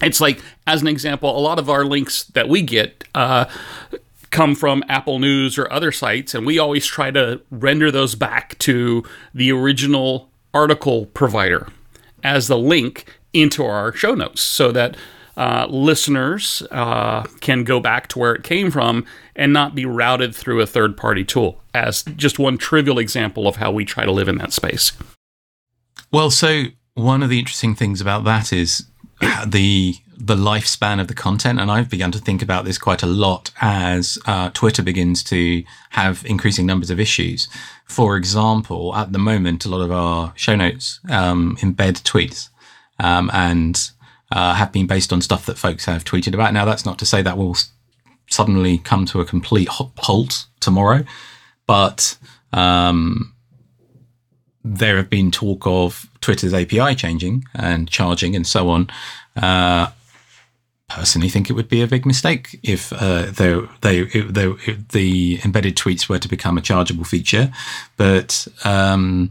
It's 0.00 0.20
like, 0.20 0.42
as 0.66 0.82
an 0.82 0.88
example, 0.88 1.36
a 1.36 1.40
lot 1.40 1.58
of 1.58 1.70
our 1.70 1.84
links 1.84 2.24
that 2.24 2.48
we 2.48 2.62
get 2.62 3.04
uh, 3.14 3.46
come 4.30 4.54
from 4.54 4.82
Apple 4.88 5.18
News 5.18 5.56
or 5.58 5.72
other 5.72 5.92
sites, 5.92 6.34
and 6.34 6.44
we 6.44 6.58
always 6.58 6.86
try 6.86 7.10
to 7.12 7.40
render 7.50 7.90
those 7.90 8.14
back 8.14 8.58
to 8.60 9.04
the 9.32 9.52
original 9.52 10.30
article 10.52 11.06
provider 11.06 11.68
as 12.22 12.48
the 12.48 12.58
link 12.58 13.06
into 13.32 13.64
our 13.64 13.92
show 13.92 14.14
notes 14.14 14.40
so 14.40 14.72
that 14.72 14.96
uh, 15.36 15.66
listeners 15.68 16.62
uh, 16.70 17.22
can 17.40 17.64
go 17.64 17.80
back 17.80 18.08
to 18.08 18.18
where 18.18 18.34
it 18.34 18.42
came 18.42 18.70
from 18.70 19.04
and 19.34 19.52
not 19.52 19.74
be 19.74 19.84
routed 19.84 20.34
through 20.34 20.60
a 20.60 20.66
third 20.66 20.96
party 20.96 21.24
tool, 21.24 21.60
as 21.72 22.02
just 22.16 22.38
one 22.38 22.56
trivial 22.58 22.98
example 22.98 23.48
of 23.48 23.56
how 23.56 23.72
we 23.72 23.84
try 23.84 24.04
to 24.04 24.12
live 24.12 24.28
in 24.28 24.38
that 24.38 24.52
space. 24.52 24.92
Well, 26.12 26.30
so 26.30 26.64
one 26.94 27.22
of 27.22 27.28
the 27.28 27.38
interesting 27.38 27.74
things 27.74 28.00
about 28.00 28.24
that 28.24 28.52
is 28.52 28.86
the 29.46 29.96
the 30.16 30.36
lifespan 30.36 31.00
of 31.00 31.08
the 31.08 31.14
content, 31.14 31.58
and 31.58 31.70
I've 31.70 31.90
begun 31.90 32.12
to 32.12 32.18
think 32.18 32.40
about 32.40 32.64
this 32.64 32.78
quite 32.78 33.02
a 33.02 33.06
lot 33.06 33.50
as 33.60 34.16
uh, 34.26 34.50
Twitter 34.50 34.82
begins 34.82 35.24
to 35.24 35.64
have 35.90 36.24
increasing 36.24 36.66
numbers 36.66 36.90
of 36.90 37.00
issues. 37.00 37.48
For 37.86 38.16
example, 38.16 38.94
at 38.94 39.12
the 39.12 39.18
moment, 39.18 39.64
a 39.64 39.68
lot 39.68 39.80
of 39.80 39.90
our 39.90 40.32
show 40.36 40.54
notes 40.54 41.00
um, 41.10 41.56
embed 41.60 42.02
tweets, 42.02 42.48
um, 43.00 43.30
and 43.34 43.90
uh, 44.32 44.54
have 44.54 44.72
been 44.72 44.86
based 44.86 45.12
on 45.12 45.20
stuff 45.20 45.46
that 45.46 45.58
folks 45.58 45.84
have 45.84 46.04
tweeted 46.04 46.34
about. 46.34 46.52
Now, 46.52 46.64
that's 46.64 46.84
not 46.84 46.98
to 46.98 47.06
say 47.06 47.22
that 47.22 47.36
will 47.36 47.56
suddenly 48.28 48.78
come 48.78 49.04
to 49.06 49.20
a 49.20 49.24
complete 49.24 49.68
halt 49.68 50.46
tomorrow, 50.60 51.04
but 51.66 52.16
um, 52.52 53.34
there 54.64 54.96
have 54.96 55.10
been 55.10 55.30
talk 55.30 55.66
of 55.66 56.08
Twitter's 56.20 56.54
API 56.54 56.94
changing 56.94 57.44
and 57.54 57.88
charging 57.88 58.34
and 58.34 58.46
so 58.46 58.70
on. 58.70 58.88
Uh, 59.36 59.88
personally, 60.88 61.28
think 61.28 61.50
it 61.50 61.52
would 61.54 61.68
be 61.68 61.82
a 61.82 61.86
big 61.86 62.06
mistake 62.06 62.58
if 62.62 62.92
uh, 62.92 63.26
they, 63.30 63.60
they, 63.82 64.04
they, 64.04 64.54
the 64.92 65.40
embedded 65.44 65.76
tweets 65.76 66.08
were 66.08 66.18
to 66.18 66.28
become 66.28 66.56
a 66.56 66.62
chargeable 66.62 67.04
feature, 67.04 67.52
but 67.96 68.46
um, 68.64 69.30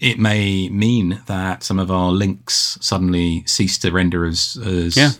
it 0.00 0.18
may 0.18 0.68
mean 0.68 1.20
that 1.26 1.62
some 1.62 1.78
of 1.78 1.90
our 1.90 2.10
links 2.10 2.78
suddenly 2.80 3.44
cease 3.46 3.78
to 3.78 3.90
render 3.90 4.24
as, 4.24 4.58
as 4.64 4.96
yeah. 4.96 5.10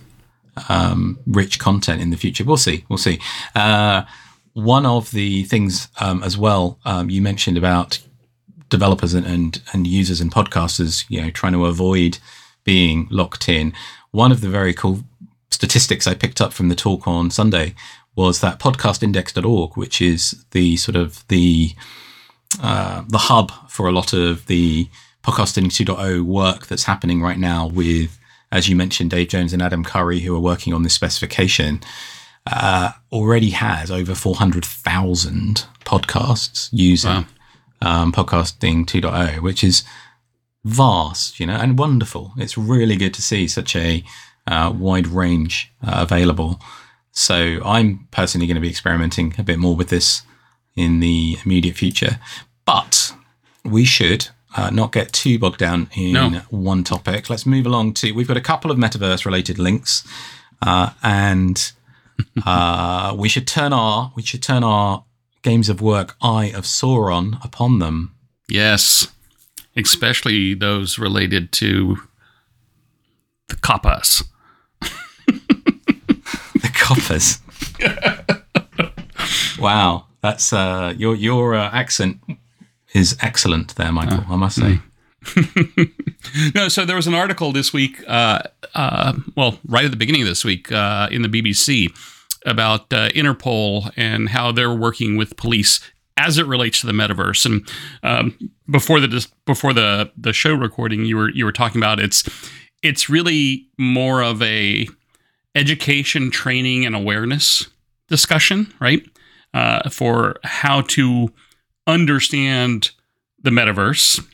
um, 0.68 1.18
rich 1.26 1.58
content 1.58 2.00
in 2.00 2.10
the 2.10 2.16
future. 2.16 2.44
We'll 2.44 2.56
see. 2.56 2.84
We'll 2.88 2.98
see. 2.98 3.20
Uh, 3.54 4.02
one 4.52 4.86
of 4.86 5.10
the 5.12 5.44
things 5.44 5.88
um, 6.00 6.22
as 6.22 6.36
well 6.36 6.78
um, 6.84 7.08
you 7.10 7.22
mentioned 7.22 7.56
about 7.56 8.00
developers 8.68 9.14
and, 9.14 9.26
and, 9.26 9.62
and 9.72 9.86
users 9.86 10.20
and 10.20 10.32
podcasters, 10.32 11.04
you 11.08 11.20
know, 11.20 11.30
trying 11.30 11.52
to 11.52 11.66
avoid 11.66 12.18
being 12.64 13.08
locked 13.10 13.48
in. 13.48 13.72
One 14.12 14.32
of 14.32 14.40
the 14.40 14.48
very 14.48 14.74
cool 14.74 15.00
statistics 15.50 16.06
I 16.06 16.14
picked 16.14 16.40
up 16.40 16.52
from 16.52 16.68
the 16.68 16.74
talk 16.74 17.06
on 17.06 17.30
Sunday 17.30 17.74
was 18.16 18.40
that 18.40 18.58
podcastindex.org, 18.58 19.76
which 19.76 20.00
is 20.00 20.44
the 20.50 20.76
sort 20.76 20.96
of 20.96 21.26
the 21.28 21.72
uh, 22.60 23.04
the 23.08 23.18
hub 23.18 23.52
for 23.68 23.88
a 23.88 23.92
lot 23.92 24.12
of 24.12 24.46
the 24.46 24.88
podcasting 25.22 25.66
2.0 25.66 26.22
work 26.22 26.66
that's 26.66 26.84
happening 26.84 27.22
right 27.22 27.38
now 27.38 27.66
with, 27.66 28.18
as 28.50 28.68
you 28.68 28.76
mentioned, 28.76 29.10
Dave 29.10 29.28
Jones 29.28 29.52
and 29.52 29.62
Adam 29.62 29.84
Curry, 29.84 30.20
who 30.20 30.34
are 30.34 30.40
working 30.40 30.72
on 30.72 30.82
this 30.82 30.94
specification, 30.94 31.80
uh, 32.46 32.92
already 33.12 33.50
has 33.50 33.90
over 33.90 34.14
400,000 34.14 35.66
podcasts 35.84 36.68
using 36.72 37.26
wow. 37.82 38.02
um, 38.02 38.12
podcasting 38.12 38.86
2.0, 38.86 39.40
which 39.40 39.62
is 39.62 39.84
vast, 40.64 41.38
you 41.38 41.46
know, 41.46 41.56
and 41.56 41.78
wonderful. 41.78 42.32
It's 42.36 42.58
really 42.58 42.96
good 42.96 43.14
to 43.14 43.22
see 43.22 43.46
such 43.46 43.76
a 43.76 44.02
uh, 44.46 44.72
wide 44.74 45.06
range 45.06 45.72
uh, 45.82 45.98
available. 46.02 46.60
So 47.12 47.60
I'm 47.64 48.08
personally 48.10 48.46
going 48.46 48.56
to 48.56 48.60
be 48.60 48.70
experimenting 48.70 49.34
a 49.38 49.42
bit 49.42 49.58
more 49.58 49.76
with 49.76 49.88
this 49.88 50.22
in 50.76 51.00
the 51.00 51.38
immediate 51.44 51.76
future. 51.76 52.18
But 52.64 53.12
we 53.64 53.84
should 53.84 54.28
uh, 54.56 54.70
not 54.70 54.92
get 54.92 55.12
too 55.12 55.38
bogged 55.38 55.58
down 55.58 55.88
in 55.94 56.12
no. 56.12 56.30
one 56.50 56.84
topic. 56.84 57.30
Let's 57.30 57.46
move 57.46 57.66
along 57.66 57.94
to. 57.94 58.12
We've 58.12 58.28
got 58.28 58.36
a 58.36 58.42
couple 58.42 58.70
of 58.70 58.78
metaverse 58.78 59.24
related 59.24 59.58
links, 59.58 60.06
uh, 60.62 60.90
and 61.02 61.72
uh, 62.46 63.14
we 63.16 63.28
should 63.28 63.46
turn 63.46 63.72
our 63.72 64.12
we 64.16 64.22
should 64.22 64.42
turn 64.42 64.64
our 64.64 65.04
games 65.42 65.68
of 65.68 65.80
work 65.80 66.16
eye 66.20 66.52
of 66.54 66.64
Sauron 66.64 67.42
upon 67.44 67.78
them. 67.78 68.14
Yes, 68.48 69.08
especially 69.76 70.54
those 70.54 70.98
related 70.98 71.52
to 71.52 71.98
the 73.48 73.56
coppers. 73.56 74.24
the 74.80 76.70
coppers. 76.74 77.38
wow. 79.58 80.06
That's 80.22 80.52
uh, 80.52 80.94
your 80.96 81.14
your 81.14 81.54
uh, 81.54 81.70
accent 81.70 82.20
is 82.92 83.16
excellent 83.20 83.74
there, 83.76 83.92
Michael. 83.92 84.24
I 84.28 84.36
must 84.36 84.56
say. 84.56 84.62
Mm. 84.62 84.82
no, 86.54 86.68
so 86.68 86.84
there 86.84 86.96
was 86.96 87.06
an 87.06 87.14
article 87.14 87.52
this 87.52 87.72
week, 87.72 88.02
uh, 88.08 88.40
uh, 88.74 89.12
well, 89.36 89.58
right 89.66 89.84
at 89.84 89.90
the 89.90 89.96
beginning 89.96 90.22
of 90.22 90.28
this 90.28 90.44
week 90.44 90.72
uh, 90.72 91.08
in 91.10 91.22
the 91.22 91.28
BBC 91.28 91.92
about 92.46 92.92
uh, 92.92 93.08
Interpol 93.10 93.92
and 93.96 94.30
how 94.30 94.50
they're 94.50 94.74
working 94.74 95.16
with 95.16 95.36
police 95.36 95.80
as 96.16 96.38
it 96.38 96.46
relates 96.46 96.80
to 96.80 96.86
the 96.86 96.92
metaverse. 96.92 97.44
And 97.46 97.68
um, 98.02 98.50
before 98.70 99.00
the 99.00 99.26
before 99.46 99.72
the 99.72 100.10
the 100.16 100.32
show 100.32 100.54
recording, 100.54 101.04
you 101.04 101.16
were 101.16 101.30
you 101.30 101.44
were 101.44 101.52
talking 101.52 101.80
about 101.80 102.00
it's 102.00 102.28
it's 102.82 103.08
really 103.08 103.66
more 103.78 104.22
of 104.22 104.40
a 104.42 104.88
education, 105.54 106.30
training, 106.30 106.86
and 106.86 106.94
awareness 106.94 107.68
discussion, 108.08 108.72
right? 108.80 109.02
Uh, 109.54 109.88
for 109.90 110.36
how 110.44 110.82
to 110.82 111.32
understand 111.86 112.90
the 113.42 113.50
metaverse 113.50 114.24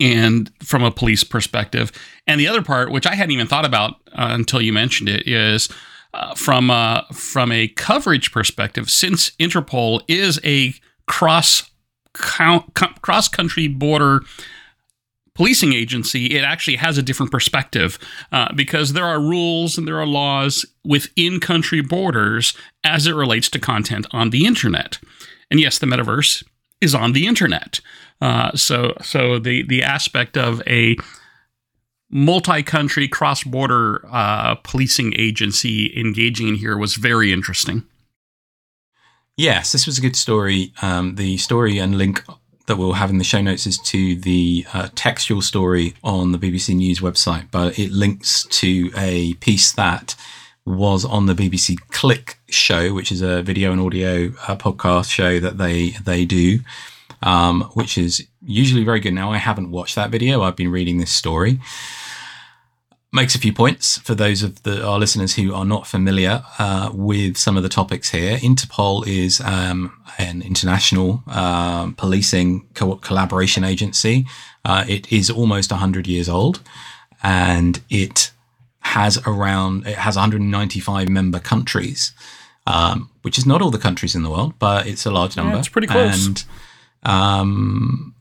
and 0.00 0.50
from 0.62 0.82
a 0.82 0.90
police 0.90 1.24
perspective. 1.24 1.92
And 2.26 2.40
the 2.40 2.48
other 2.48 2.62
part, 2.62 2.90
which 2.90 3.06
I 3.06 3.14
hadn't 3.14 3.32
even 3.32 3.46
thought 3.46 3.64
about 3.64 3.92
uh, 4.12 4.28
until 4.30 4.60
you 4.60 4.72
mentioned 4.72 5.08
it, 5.08 5.26
is 5.26 5.68
uh, 6.14 6.34
from 6.34 6.70
a, 6.70 7.06
from 7.12 7.52
a 7.52 7.68
coverage 7.68 8.32
perspective. 8.32 8.90
Since 8.90 9.30
Interpol 9.38 10.02
is 10.08 10.40
a 10.44 10.74
cross 11.06 11.68
cross 12.14 13.28
country 13.28 13.68
border 13.68 14.20
policing 15.34 15.72
agency, 15.72 16.26
it 16.26 16.44
actually 16.44 16.76
has 16.76 16.98
a 16.98 17.02
different 17.02 17.32
perspective 17.32 17.98
uh, 18.32 18.52
because 18.54 18.92
there 18.92 19.06
are 19.06 19.20
rules 19.20 19.78
and 19.78 19.86
there 19.86 20.00
are 20.00 20.06
laws 20.06 20.66
within 20.84 21.40
country 21.40 21.80
borders 21.80 22.54
as 22.84 23.06
it 23.06 23.14
relates 23.14 23.48
to 23.50 23.58
content 23.58 24.06
on 24.12 24.30
the 24.30 24.46
internet. 24.46 24.98
And 25.50 25.60
yes, 25.60 25.78
the 25.78 25.86
metaverse 25.86 26.44
is 26.80 26.94
on 26.94 27.12
the 27.12 27.26
internet. 27.26 27.80
Uh, 28.20 28.52
so, 28.54 28.94
so 29.02 29.38
the 29.38 29.62
the 29.62 29.82
aspect 29.82 30.36
of 30.36 30.62
a 30.66 30.96
multi-country 32.10 33.08
cross-border 33.08 34.04
uh, 34.10 34.54
policing 34.56 35.14
agency 35.18 35.98
engaging 35.98 36.48
in 36.48 36.54
here 36.54 36.76
was 36.76 36.94
very 36.94 37.32
interesting. 37.32 37.84
Yes, 39.36 39.72
this 39.72 39.86
was 39.86 39.98
a 39.98 40.02
good 40.02 40.14
story. 40.14 40.72
Um, 40.82 41.14
the 41.14 41.38
story 41.38 41.78
and 41.78 41.96
link 41.96 42.22
that 42.72 42.78
we'll 42.78 42.94
have 42.94 43.10
in 43.10 43.18
the 43.18 43.24
show 43.24 43.42
notes 43.42 43.66
is 43.66 43.76
to 43.76 44.16
the 44.16 44.64
uh, 44.72 44.88
textual 44.94 45.42
story 45.42 45.92
on 46.02 46.32
the 46.32 46.38
BBC 46.38 46.74
News 46.74 47.00
website, 47.00 47.50
but 47.50 47.78
it 47.78 47.92
links 47.92 48.46
to 48.46 48.90
a 48.96 49.34
piece 49.34 49.72
that 49.72 50.16
was 50.64 51.04
on 51.04 51.26
the 51.26 51.34
BBC 51.34 51.76
Click 51.90 52.38
show, 52.48 52.94
which 52.94 53.12
is 53.12 53.20
a 53.20 53.42
video 53.42 53.72
and 53.72 53.80
audio 53.82 54.28
uh, 54.48 54.56
podcast 54.56 55.10
show 55.10 55.38
that 55.38 55.58
they 55.58 55.90
they 56.02 56.24
do, 56.24 56.60
um, 57.22 57.64
which 57.74 57.98
is 57.98 58.26
usually 58.42 58.84
very 58.84 59.00
good. 59.00 59.12
Now 59.12 59.32
I 59.32 59.36
haven't 59.36 59.70
watched 59.70 59.96
that 59.96 60.08
video; 60.08 60.40
I've 60.40 60.56
been 60.56 60.70
reading 60.70 60.96
this 60.96 61.12
story 61.12 61.60
makes 63.12 63.34
a 63.34 63.38
few 63.38 63.52
points 63.52 63.98
for 63.98 64.14
those 64.14 64.42
of 64.42 64.62
the, 64.62 64.84
our 64.84 64.98
listeners 64.98 65.34
who 65.34 65.54
are 65.54 65.66
not 65.66 65.86
familiar 65.86 66.42
uh, 66.58 66.90
with 66.92 67.36
some 67.36 67.58
of 67.58 67.62
the 67.62 67.68
topics 67.68 68.10
here. 68.10 68.38
Interpol 68.38 69.06
is 69.06 69.40
um, 69.42 69.92
an 70.18 70.40
international 70.40 71.22
uh, 71.26 71.90
policing 71.92 72.66
co- 72.74 72.96
collaboration 72.96 73.64
agency. 73.64 74.26
Uh, 74.64 74.84
it 74.88 75.12
is 75.12 75.28
almost 75.28 75.70
100 75.70 76.06
years 76.06 76.28
old 76.28 76.60
and 77.22 77.82
it 77.90 78.32
has 78.80 79.18
around, 79.26 79.86
it 79.86 79.98
has 79.98 80.16
195 80.16 81.08
member 81.08 81.38
countries, 81.38 82.12
um, 82.66 83.10
which 83.20 83.36
is 83.36 83.44
not 83.44 83.60
all 83.60 83.70
the 83.70 83.78
countries 83.78 84.14
in 84.14 84.22
the 84.22 84.30
world, 84.30 84.54
but 84.58 84.86
it's 84.86 85.04
a 85.04 85.10
large 85.10 85.36
number. 85.36 85.52
Yeah, 85.52 85.58
it's 85.58 85.68
pretty 85.68 85.86
close. 85.86 86.26
And, 86.26 86.44
um, 87.04 88.14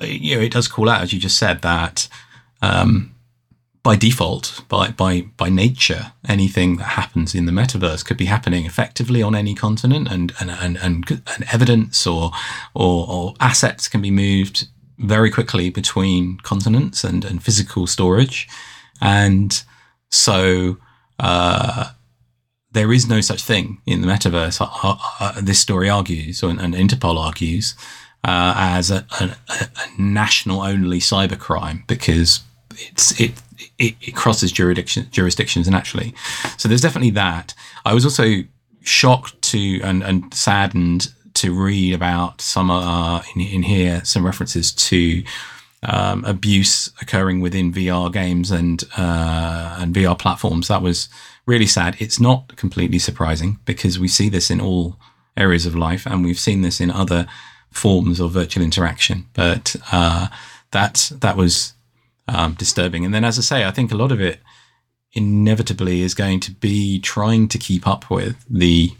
you 0.00 0.34
know, 0.34 0.42
it 0.42 0.52
does 0.52 0.66
call 0.66 0.88
out, 0.88 1.00
as 1.00 1.12
you 1.12 1.20
just 1.20 1.38
said, 1.38 1.62
that 1.62 2.08
um, 2.60 3.11
by 3.82 3.96
default, 3.96 4.62
by 4.68 4.90
by 4.90 5.22
by 5.36 5.48
nature, 5.48 6.12
anything 6.28 6.76
that 6.76 6.84
happens 6.84 7.34
in 7.34 7.46
the 7.46 7.52
metaverse 7.52 8.04
could 8.04 8.16
be 8.16 8.26
happening 8.26 8.64
effectively 8.64 9.22
on 9.22 9.34
any 9.34 9.54
continent, 9.54 10.08
and 10.10 10.32
and 10.40 10.50
and 10.50 10.76
and, 10.78 11.10
and 11.10 11.44
evidence 11.52 12.06
or, 12.06 12.30
or 12.74 13.06
or 13.08 13.34
assets 13.40 13.88
can 13.88 14.00
be 14.00 14.10
moved 14.10 14.68
very 14.98 15.30
quickly 15.30 15.68
between 15.68 16.38
continents 16.38 17.02
and 17.02 17.24
and 17.24 17.42
physical 17.42 17.86
storage, 17.86 18.48
and 19.00 19.64
so. 20.10 20.78
Uh, 21.18 21.90
there 22.72 22.90
is 22.90 23.06
no 23.06 23.20
such 23.20 23.42
thing 23.42 23.82
in 23.84 24.00
the 24.00 24.06
metaverse. 24.06 24.58
Uh, 24.58 24.96
uh, 25.20 25.40
this 25.40 25.60
story 25.60 25.90
argues, 25.90 26.42
and, 26.42 26.58
and 26.58 26.74
Interpol 26.74 27.18
argues, 27.18 27.74
uh, 28.24 28.54
as 28.56 28.90
a, 28.90 29.06
a, 29.20 29.36
a 29.50 29.68
national 30.00 30.62
only 30.62 30.98
cybercrime 30.98 31.86
because 31.86 32.40
it's 32.78 33.20
it, 33.20 33.32
it, 33.82 33.96
it 34.00 34.14
crosses 34.14 34.52
jurisdiction, 34.52 35.08
jurisdictions 35.10 35.68
naturally. 35.68 36.14
So 36.56 36.68
there's 36.68 36.80
definitely 36.80 37.10
that. 37.10 37.54
I 37.84 37.92
was 37.92 38.04
also 38.04 38.44
shocked 38.82 39.40
to 39.42 39.80
and, 39.82 40.02
and 40.02 40.32
saddened 40.32 41.12
to 41.34 41.52
read 41.52 41.94
about 41.94 42.40
some 42.40 42.70
uh, 42.70 43.22
in, 43.34 43.40
in 43.40 43.62
here 43.62 44.04
some 44.04 44.24
references 44.24 44.72
to 44.72 45.24
um, 45.82 46.24
abuse 46.24 46.92
occurring 47.00 47.40
within 47.40 47.72
VR 47.72 48.12
games 48.12 48.50
and 48.50 48.84
uh, 48.96 49.76
and 49.80 49.94
VR 49.94 50.18
platforms. 50.18 50.68
That 50.68 50.82
was 50.82 51.08
really 51.44 51.66
sad. 51.66 51.96
It's 51.98 52.20
not 52.20 52.56
completely 52.56 53.00
surprising 53.00 53.58
because 53.64 53.98
we 53.98 54.08
see 54.08 54.28
this 54.28 54.50
in 54.50 54.60
all 54.60 54.96
areas 55.36 55.66
of 55.66 55.74
life, 55.74 56.06
and 56.06 56.24
we've 56.24 56.38
seen 56.38 56.62
this 56.62 56.80
in 56.80 56.90
other 56.90 57.26
forms 57.70 58.20
of 58.20 58.30
virtual 58.32 58.62
interaction. 58.62 59.26
But 59.34 59.74
uh, 59.90 60.28
that 60.70 61.10
that 61.20 61.36
was 61.36 61.72
um, 62.28 62.54
disturbing. 62.54 63.04
And 63.04 63.12
then, 63.12 63.24
as 63.24 63.38
I 63.38 63.42
say, 63.42 63.64
I 63.64 63.70
think 63.70 63.92
a 63.92 63.96
lot 63.96 64.12
of 64.12 64.20
it 64.20 64.40
inevitably 65.12 66.02
is 66.02 66.14
going 66.14 66.40
to 66.40 66.52
be 66.52 67.00
trying 67.00 67.48
to 67.48 67.58
keep 67.58 67.86
up 67.86 68.10
with 68.10 68.44
the 68.48 68.92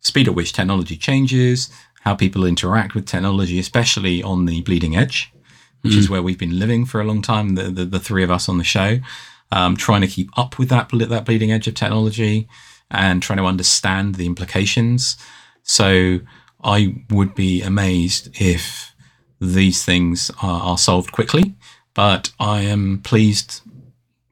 speed 0.00 0.28
at 0.28 0.34
which 0.34 0.52
technology 0.52 0.96
changes, 0.96 1.70
how 2.02 2.14
people 2.14 2.44
interact 2.44 2.94
with 2.94 3.06
technology, 3.06 3.58
especially 3.58 4.22
on 4.22 4.46
the 4.46 4.62
bleeding 4.62 4.96
edge, 4.96 5.32
which 5.82 5.92
mm. 5.92 5.98
is 5.98 6.10
where 6.10 6.22
we've 6.22 6.38
been 6.38 6.58
living 6.58 6.84
for 6.84 7.00
a 7.00 7.04
long 7.04 7.22
time. 7.22 7.54
The, 7.54 7.64
the, 7.64 7.84
the 7.84 8.00
three 8.00 8.24
of 8.24 8.30
us 8.30 8.48
on 8.48 8.58
the 8.58 8.64
show, 8.64 8.98
um, 9.52 9.76
trying 9.76 10.00
to 10.00 10.06
keep 10.06 10.36
up 10.38 10.58
with 10.58 10.68
that 10.70 10.88
that 10.90 11.24
bleeding 11.24 11.52
edge 11.52 11.68
of 11.68 11.74
technology 11.74 12.48
and 12.90 13.22
trying 13.22 13.38
to 13.38 13.44
understand 13.44 14.16
the 14.16 14.26
implications. 14.26 15.16
So 15.62 16.20
I 16.64 17.04
would 17.10 17.34
be 17.34 17.62
amazed 17.62 18.40
if 18.40 18.94
these 19.40 19.84
things 19.84 20.30
are, 20.42 20.60
are 20.62 20.78
solved 20.78 21.12
quickly 21.12 21.54
but 22.00 22.32
I 22.40 22.62
am 22.62 23.02
pleased, 23.02 23.60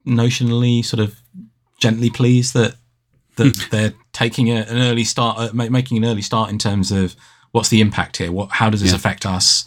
notionally, 0.07 0.83
sort 0.83 1.01
of 1.01 1.21
gently 1.79 2.09
pleased 2.09 2.55
that 2.55 2.77
that 3.37 3.67
they're 3.71 3.93
taking 4.15 4.49
a, 4.49 4.63
an 4.63 4.79
early 4.79 5.05
start, 5.05 5.39
uh, 5.39 5.69
making 5.69 5.99
an 5.99 6.07
early 6.07 6.23
start 6.23 6.49
in 6.49 6.57
terms 6.57 6.91
of 6.91 7.15
what's 7.53 7.69
the 7.69 7.83
impact 7.83 8.17
here. 8.17 8.33
What, 8.33 8.53
how 8.53 8.71
does 8.71 8.81
this 8.81 8.93
yeah. 8.93 8.97
affect 8.97 9.27
us? 9.27 9.67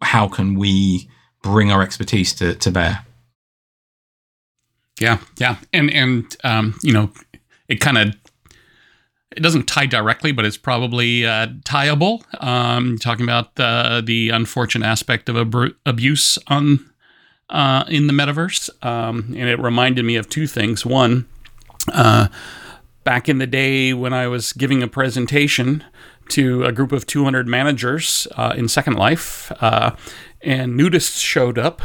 How 0.00 0.26
can 0.26 0.56
we 0.56 1.08
bring 1.44 1.70
our 1.70 1.80
expertise 1.80 2.32
to, 2.34 2.56
to 2.56 2.72
bear? 2.72 3.06
Yeah, 4.98 5.18
yeah, 5.38 5.58
and 5.72 5.92
and 5.92 6.36
um, 6.42 6.76
you 6.82 6.92
know, 6.92 7.12
it 7.68 7.76
kind 7.76 7.98
of 7.98 8.16
it 9.36 9.44
doesn't 9.44 9.68
tie 9.68 9.86
directly, 9.86 10.32
but 10.32 10.44
it's 10.44 10.56
probably 10.56 11.24
uh, 11.24 11.46
tieable. 11.64 12.24
Um, 12.40 12.98
talking 12.98 13.22
about 13.22 13.54
the 13.54 14.02
the 14.04 14.30
unfortunate 14.30 14.86
aspect 14.86 15.28
of 15.28 15.36
ab- 15.36 15.76
abuse 15.86 16.36
on 16.48 16.88
uh, 17.52 17.84
in 17.86 18.06
the 18.06 18.12
metaverse, 18.12 18.70
um, 18.84 19.26
and 19.36 19.48
it 19.48 19.60
reminded 19.60 20.04
me 20.04 20.16
of 20.16 20.28
two 20.28 20.46
things. 20.46 20.84
One, 20.84 21.28
uh, 21.92 22.28
back 23.04 23.28
in 23.28 23.38
the 23.38 23.46
day 23.46 23.92
when 23.92 24.12
I 24.12 24.26
was 24.26 24.52
giving 24.52 24.82
a 24.82 24.88
presentation 24.88 25.84
to 26.30 26.64
a 26.64 26.72
group 26.72 26.92
of 26.92 27.06
200 27.06 27.46
managers 27.46 28.26
uh, 28.36 28.54
in 28.56 28.68
Second 28.68 28.94
Life, 28.94 29.52
uh, 29.60 29.94
and 30.40 30.78
nudists 30.78 31.22
showed 31.22 31.58
up, 31.58 31.82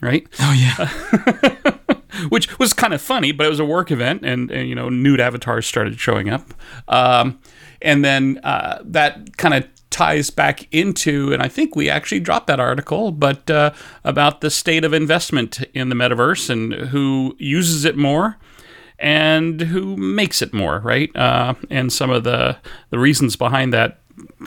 right? 0.00 0.26
Oh 0.40 0.52
yeah. 0.52 1.84
Which 2.28 2.58
was 2.58 2.72
kind 2.72 2.94
of 2.94 3.02
funny, 3.02 3.32
but 3.32 3.46
it 3.46 3.50
was 3.50 3.60
a 3.60 3.64
work 3.64 3.90
event, 3.90 4.24
and, 4.24 4.50
and 4.50 4.68
you 4.68 4.74
know, 4.74 4.88
nude 4.88 5.20
avatars 5.20 5.66
started 5.66 5.98
showing 5.98 6.28
up, 6.28 6.54
um, 6.86 7.40
and 7.82 8.04
then 8.04 8.40
uh, 8.44 8.78
that 8.84 9.36
kind 9.36 9.54
of 9.54 9.66
ties 9.90 10.30
back 10.30 10.66
into, 10.72 11.32
and 11.32 11.42
I 11.42 11.48
think 11.48 11.74
we 11.74 11.88
actually 11.88 12.20
dropped 12.20 12.46
that 12.48 12.60
article, 12.60 13.10
but 13.10 13.50
uh, 13.50 13.72
about 14.04 14.40
the 14.40 14.50
state 14.50 14.84
of 14.84 14.92
investment 14.92 15.62
in 15.74 15.88
the 15.88 15.94
metaverse 15.94 16.50
and 16.50 16.72
who 16.88 17.34
uses 17.38 17.84
it 17.84 17.96
more 17.96 18.36
and 18.98 19.60
who 19.60 19.96
makes 19.96 20.42
it 20.42 20.52
more, 20.52 20.80
right? 20.80 21.14
Uh, 21.16 21.54
and 21.70 21.92
some 21.92 22.10
of 22.10 22.24
the 22.24 22.56
the 22.90 22.98
reasons 22.98 23.36
behind 23.36 23.72
that 23.72 23.98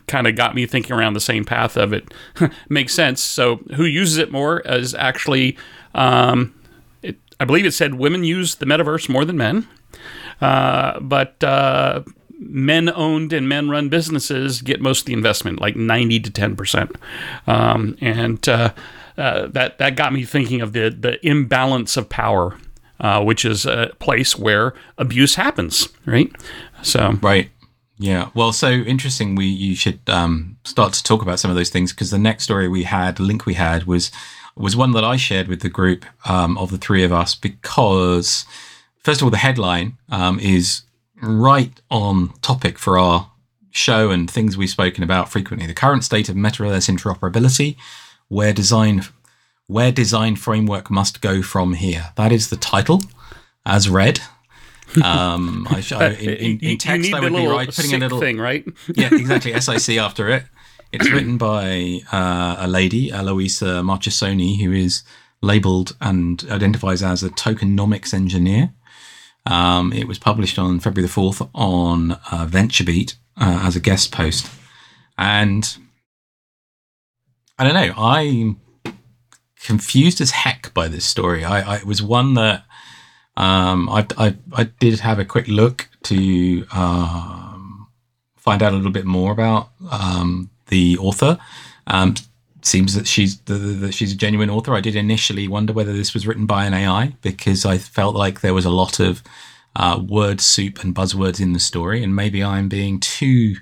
kind 0.08 0.27
of 0.27 0.36
got 0.36 0.56
me 0.56 0.65
thinking 0.65 0.93
around 0.93 1.13
the 1.13 1.21
same 1.21 1.45
path 1.45 1.77
of 1.77 1.93
it 1.93 2.13
makes 2.69 2.93
sense. 2.93 3.21
So 3.21 3.58
who 3.75 3.86
uses 3.86 4.17
it 4.17 4.32
more 4.32 4.60
is 4.62 4.93
actually, 4.95 5.58
um, 5.95 6.54
it, 7.01 7.17
I 7.39 7.45
believe 7.45 7.65
it 7.65 7.71
said 7.71 7.95
women 7.95 8.23
use 8.23 8.56
the 8.56 8.65
metaverse 8.65 9.10
more 9.10 9.25
than 9.25 9.38
men. 9.38 9.67
Uh, 10.41 10.99
but 10.99 11.41
uh, 11.43 12.01
men 12.41 12.89
owned 12.89 13.32
and 13.32 13.47
men 13.47 13.69
run 13.69 13.88
businesses 13.88 14.62
get 14.62 14.82
most 14.82 15.01
of 15.01 15.06
the 15.06 15.13
investment, 15.13 15.62
like 15.62 15.75
90 15.75 16.19
to 16.21 16.32
10%. 16.32 16.95
Um, 17.47 17.95
and 18.01 18.47
uh, 18.49 18.73
uh, 19.17 19.47
that, 19.47 19.77
that 19.77 19.95
got 19.95 20.12
me 20.12 20.25
thinking 20.25 20.62
of 20.62 20.73
the, 20.73 20.89
the 20.89 21.25
imbalance 21.25 21.95
of 21.97 22.10
power, 22.10 22.58
uh, 22.99 23.23
which 23.23 23.45
is 23.45 23.65
a 23.65 23.91
place 23.99 24.38
where 24.38 24.73
abuse 24.97 25.36
happens, 25.36 25.88
right? 26.06 26.32
So, 26.82 27.19
right. 27.21 27.49
Yeah. 27.99 28.30
Well, 28.34 28.51
so 28.51 28.71
interesting. 28.71 29.36
We 29.36 29.45
you 29.45 29.75
should 29.75 29.99
um, 30.08 30.58
start 30.63 30.93
to 30.93 31.04
talk 31.04 31.21
about 31.21 31.39
some 31.39 31.51
of 31.51 31.58
those 31.58 31.69
things 31.69 31.93
because 31.93 32.10
the 32.10 32.17
next 32.17 32.43
story 32.43 32.67
we 32.67 32.84
had, 32.84 33.19
link 33.19 33.45
we 33.45 33.54
had, 33.54 33.84
was 33.84 34.12
was 34.56 34.75
one 34.75 34.91
that 34.93 35.04
I 35.04 35.17
shared 35.17 35.47
with 35.47 35.62
the 35.62 35.69
group 35.69 36.06
um, 36.25 36.58
of 36.58 36.71
the 36.71 36.80
three 36.80 37.04
of 37.04 37.13
us 37.13 37.36
because, 37.36 38.45
first 39.04 39.21
of 39.21 39.25
all, 39.25 39.30
the 39.30 39.38
headline 39.38 39.97
um, 40.10 40.39
is 40.39 40.82
right 41.21 41.79
on 41.89 42.29
topic 42.41 42.77
for 42.77 42.97
our 42.97 43.31
show 43.71 44.10
and 44.10 44.29
things 44.29 44.57
we've 44.57 44.69
spoken 44.69 45.03
about 45.03 45.29
frequently. 45.29 45.67
The 45.67 45.73
current 45.73 46.03
state 46.03 46.29
of 46.29 46.36
metaverse 46.36 46.89
interoperability, 46.89 47.77
where 48.27 48.53
design 48.53 49.03
where 49.67 49.91
design 49.91 50.36
framework 50.36 50.91
must 50.91 51.21
go 51.21 51.41
from 51.41 51.73
here. 51.73 52.12
That 52.17 52.34
is 52.34 52.49
the 52.49 52.57
title, 52.57 53.01
as 53.65 53.89
read. 53.89 54.19
Um, 55.01 55.65
I, 55.69 55.81
I, 55.95 56.07
in, 56.15 56.29
in, 56.29 56.60
in, 56.60 56.77
text, 56.77 57.13
I 57.13 57.21
would 57.21 57.31
be 57.31 57.47
right 57.47 57.73
putting 57.73 57.93
a 57.93 57.97
little 57.97 58.19
thing, 58.19 58.38
right? 58.38 58.65
yeah, 58.93 59.07
exactly. 59.13 59.57
SIC 59.57 59.97
after 59.97 60.27
it. 60.27 60.43
It's 60.91 61.10
written 61.10 61.38
by 61.38 62.01
uh, 62.12 62.57
a 62.60 62.67
lady, 62.67 63.10
Eloisa 63.10 63.81
Marchesoni, 63.84 64.62
who 64.62 64.73
is 64.73 65.03
labeled 65.41 65.95
and 66.01 66.45
identifies 66.49 67.01
as 67.01 67.23
a 67.23 67.29
tokenomics 67.29 68.13
engineer. 68.13 68.73
Um, 69.45 69.91
it 69.93 70.08
was 70.08 70.19
published 70.19 70.60
on 70.60 70.80
February 70.80 71.08
the 71.08 71.13
4th 71.13 71.49
on 71.54 72.12
uh, 72.12 72.47
VentureBeat 72.49 73.15
uh, 73.38 73.62
as 73.63 73.75
a 73.75 73.80
guest 73.80 74.12
post. 74.12 74.51
And 75.17 75.77
I 77.58 77.63
don't 77.63 77.73
know, 77.73 77.93
I'm 77.97 78.60
confused 79.63 80.21
as 80.21 80.32
heck 80.32 80.73
by 80.73 80.88
this 80.88 81.06
story. 81.06 81.43
I, 81.43 81.75
I 81.75 81.77
it 81.77 81.86
was 81.86 82.01
one 82.01 82.34
that 82.36 82.63
um, 83.38 83.89
I, 83.89 84.06
I, 84.17 84.36
I, 84.54 84.63
did 84.65 84.99
have 84.99 85.17
a 85.17 85.25
quick 85.25 85.47
look 85.47 85.88
to 86.04 86.65
um, 86.73 87.88
find 88.36 88.62
out 88.62 88.73
a 88.73 88.75
little 88.75 88.91
bit 88.91 89.06
more 89.06 89.32
about 89.32 89.69
um, 89.89 90.49
the 90.67 90.97
author. 90.97 91.38
Seems 92.63 92.93
that 92.93 93.08
she's 93.08 93.39
that 93.41 93.93
she's 93.93 94.13
a 94.13 94.15
genuine 94.15 94.50
author. 94.50 94.74
I 94.74 94.82
did 94.82 94.95
initially 94.95 95.47
wonder 95.47 95.74
whether 95.74 95.93
this 95.93 96.13
was 96.13 96.28
written 96.28 96.45
by 96.45 96.65
an 96.65 96.74
AI 96.74 97.15
because 97.21 97.65
I 97.65 97.78
felt 97.78 98.15
like 98.15 98.41
there 98.41 98.54
was 98.54 98.65
a 98.65 98.69
lot 98.69 99.00
of 99.00 99.24
uh, 99.76 100.02
word 100.08 100.41
soup 100.41 100.84
and 100.84 100.93
buzzwords 100.93 101.39
in 101.39 101.54
the 101.54 101.60
story, 101.60 102.04
and 102.04 102.15
maybe 102.15 102.43
I'm 102.43 102.69
being 102.69 103.00
too 103.00 103.56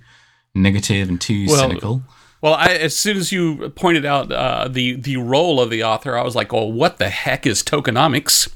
negative 0.53 1.07
and 1.07 1.19
too 1.19 1.45
well, 1.47 1.69
cynical. 1.69 2.03
Well, 2.41 2.53
I, 2.53 2.73
as 2.73 2.95
soon 2.95 3.17
as 3.17 3.31
you 3.31 3.69
pointed 3.69 4.05
out 4.05 4.31
uh, 4.31 4.67
the 4.67 4.95
the 4.95 5.17
role 5.17 5.61
of 5.61 5.69
the 5.69 5.83
author, 5.83 6.17
I 6.17 6.23
was 6.23 6.35
like, 6.35 6.51
"Well, 6.51 6.71
what 6.71 6.97
the 6.97 7.09
heck 7.09 7.45
is 7.45 7.63
tokenomics?" 7.63 8.49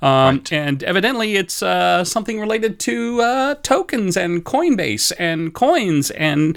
Um, 0.00 0.36
right. 0.36 0.52
And 0.52 0.82
evidently, 0.84 1.36
it's 1.36 1.62
uh, 1.62 2.04
something 2.04 2.40
related 2.40 2.78
to 2.80 3.20
uh, 3.20 3.54
tokens 3.62 4.16
and 4.16 4.44
Coinbase 4.44 5.12
and 5.18 5.52
coins 5.52 6.10
and 6.12 6.56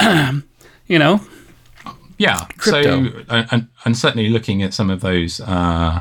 you 0.86 0.98
know 0.98 1.20
yeah. 2.18 2.46
Crypto. 2.58 3.10
So, 3.10 3.24
and, 3.28 3.68
and, 3.84 3.96
certainly 3.96 4.28
looking 4.28 4.62
at 4.62 4.74
some 4.74 4.90
of 4.90 5.00
those 5.00 5.40
uh, 5.40 6.00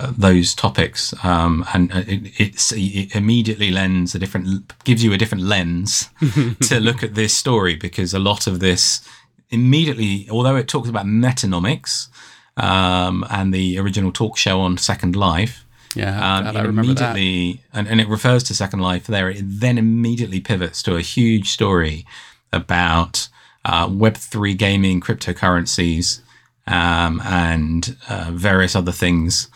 uh, 0.00 0.12
those 0.16 0.54
topics, 0.54 1.12
um, 1.24 1.64
and 1.74 1.90
it, 1.92 2.30
it 2.38 3.16
immediately 3.16 3.70
lends 3.70 4.14
a 4.14 4.18
different, 4.18 4.72
gives 4.84 5.02
you 5.02 5.12
a 5.12 5.18
different 5.18 5.42
lens 5.42 6.08
to 6.60 6.78
look 6.78 7.02
at 7.02 7.14
this 7.14 7.36
story 7.36 7.74
because 7.74 8.14
a 8.14 8.18
lot 8.20 8.46
of 8.46 8.60
this 8.60 9.06
immediately, 9.50 10.28
although 10.30 10.56
it 10.56 10.68
talks 10.68 10.88
about 10.88 11.04
metanomics, 11.04 12.08
um, 12.56 13.24
and 13.30 13.52
the 13.52 13.78
original 13.78 14.12
talk 14.12 14.36
show 14.36 14.60
on 14.60 14.78
Second 14.78 15.16
Life. 15.16 15.64
Yeah, 15.94 16.16
Um, 16.16 16.46
I 16.46 16.60
remember 16.62 16.94
that. 16.94 17.16
immediately, 17.16 17.62
and, 17.72 17.88
and 17.88 18.00
it 18.00 18.08
refers 18.08 18.44
to 18.44 18.54
Second 18.54 18.80
Life 18.80 19.06
there. 19.06 19.30
It 19.30 19.42
then 19.42 19.78
immediately 19.78 20.40
pivots 20.40 20.82
to 20.84 20.96
a 20.96 21.00
huge 21.00 21.50
story 21.50 22.06
about 22.52 23.28
uh, 23.68 23.86
Web3 23.88 24.56
gaming, 24.56 25.00
cryptocurrencies, 25.00 26.20
um, 26.66 27.20
and 27.24 27.96
uh, 28.08 28.30
various 28.32 28.74
other 28.74 28.92
things. 28.92 29.48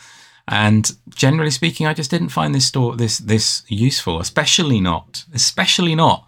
And 0.47 0.91
generally 1.09 1.51
speaking, 1.51 1.87
I 1.87 1.93
just 1.93 2.11
didn't 2.11 2.29
find 2.29 2.53
this 2.53 2.65
store 2.65 2.95
this 2.95 3.17
this 3.17 3.63
useful, 3.67 4.19
especially 4.19 4.79
not, 4.81 5.25
especially 5.33 5.95
not 5.95 6.25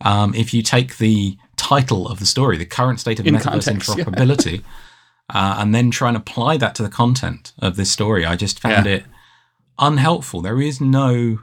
um, 0.00 0.34
if 0.34 0.52
you 0.52 0.62
take 0.62 0.98
the 0.98 1.38
title 1.56 2.08
of 2.08 2.18
the 2.18 2.26
story, 2.26 2.56
the 2.58 2.66
current 2.66 3.00
state 3.00 3.20
of 3.20 3.26
In 3.26 3.34
metaverse 3.34 3.44
context, 3.66 3.96
yeah. 3.96 4.04
interoperability, 4.04 4.62
uh, 5.34 5.56
and 5.58 5.74
then 5.74 5.90
try 5.90 6.08
and 6.08 6.16
apply 6.16 6.56
that 6.58 6.74
to 6.76 6.82
the 6.82 6.88
content 6.88 7.52
of 7.60 7.76
this 7.76 7.90
story. 7.90 8.24
I 8.26 8.36
just 8.36 8.58
found 8.60 8.86
Yeah. 8.86 8.92
it 8.96 9.04
unhelpful. 9.78 10.42
There 10.42 10.60
is 10.60 10.80
no. 10.80 11.38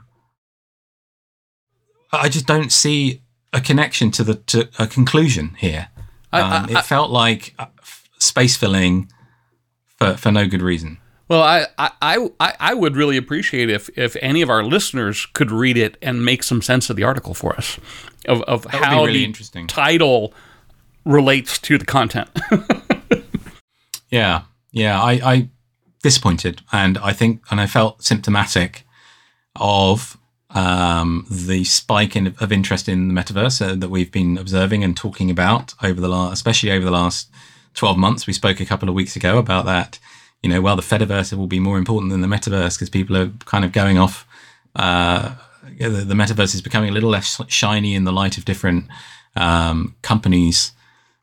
I 2.12 2.28
just 2.28 2.46
don't 2.46 2.70
see 2.70 3.21
a 3.52 3.60
connection 3.60 4.10
to 4.12 4.24
the 4.24 4.34
to 4.34 4.68
a 4.78 4.86
conclusion 4.86 5.54
here. 5.58 5.88
I- 6.32 6.40
Um, 6.40 6.66
I- 6.70 6.78
it 6.78 6.84
felt 6.84 7.10
like 7.10 7.54
uh, 7.58 7.66
space 8.18 8.56
filling 8.56 9.10
for 9.98 10.16
for 10.16 10.30
no 10.32 10.46
good 10.46 10.62
reason. 10.62 10.98
Well, 11.28 11.42
I, 11.42 11.66
I, 11.78 12.28
I, 12.40 12.54
I 12.60 12.74
would 12.74 12.94
really 12.94 13.16
appreciate 13.16 13.70
if, 13.70 13.88
if 13.96 14.16
any 14.20 14.42
of 14.42 14.50
our 14.50 14.62
listeners 14.62 15.24
could 15.32 15.50
read 15.50 15.78
it 15.78 15.96
and 16.02 16.22
make 16.22 16.42
some 16.42 16.60
sense 16.60 16.90
of 16.90 16.96
the 16.96 17.04
article 17.04 17.32
for 17.32 17.56
us, 17.56 17.78
of, 18.28 18.42
of 18.42 18.66
how 18.66 19.04
really 19.04 19.20
the 19.20 19.24
interesting. 19.24 19.66
title 19.66 20.34
relates 21.06 21.58
to 21.60 21.78
the 21.78 21.86
content. 21.86 22.28
Yeah, 24.10 24.42
yeah. 24.72 25.00
I, 25.00 25.12
I 25.24 25.48
disappointed, 26.02 26.60
and 26.70 26.98
I 26.98 27.12
think, 27.12 27.42
and 27.50 27.60
I 27.60 27.66
felt 27.66 28.02
symptomatic 28.02 28.84
of 29.56 30.18
um, 30.54 31.26
the 31.30 31.64
spike 31.64 32.14
in, 32.14 32.34
of 32.40 32.52
interest 32.52 32.88
in 32.88 33.08
the 33.08 33.14
metaverse 33.14 33.60
uh, 33.66 33.74
that 33.74 33.88
we've 33.88 34.12
been 34.12 34.38
observing 34.38 34.84
and 34.84 34.96
talking 34.96 35.30
about 35.30 35.74
over 35.82 36.00
the 36.00 36.08
last, 36.08 36.32
especially 36.34 36.70
over 36.70 36.84
the 36.84 36.90
last 36.90 37.30
twelve 37.74 37.96
months. 37.96 38.26
We 38.26 38.32
spoke 38.32 38.60
a 38.60 38.66
couple 38.66 38.88
of 38.88 38.94
weeks 38.94 39.16
ago 39.16 39.38
about 39.38 39.64
that. 39.66 39.98
You 40.42 40.50
know, 40.50 40.60
well, 40.60 40.76
the 40.76 40.82
Fediverse 40.82 41.32
will 41.36 41.46
be 41.46 41.60
more 41.60 41.78
important 41.78 42.10
than 42.10 42.20
the 42.20 42.26
metaverse 42.26 42.76
because 42.76 42.90
people 42.90 43.16
are 43.16 43.30
kind 43.44 43.64
of 43.64 43.72
going 43.72 43.96
off. 43.98 44.26
Uh, 44.74 45.36
the, 45.78 45.88
the 45.88 46.14
metaverse 46.14 46.54
is 46.54 46.62
becoming 46.62 46.90
a 46.90 46.92
little 46.92 47.10
less 47.10 47.40
shiny 47.48 47.94
in 47.94 48.04
the 48.04 48.12
light 48.12 48.36
of 48.36 48.44
different 48.44 48.86
um, 49.36 49.94
companies 50.02 50.72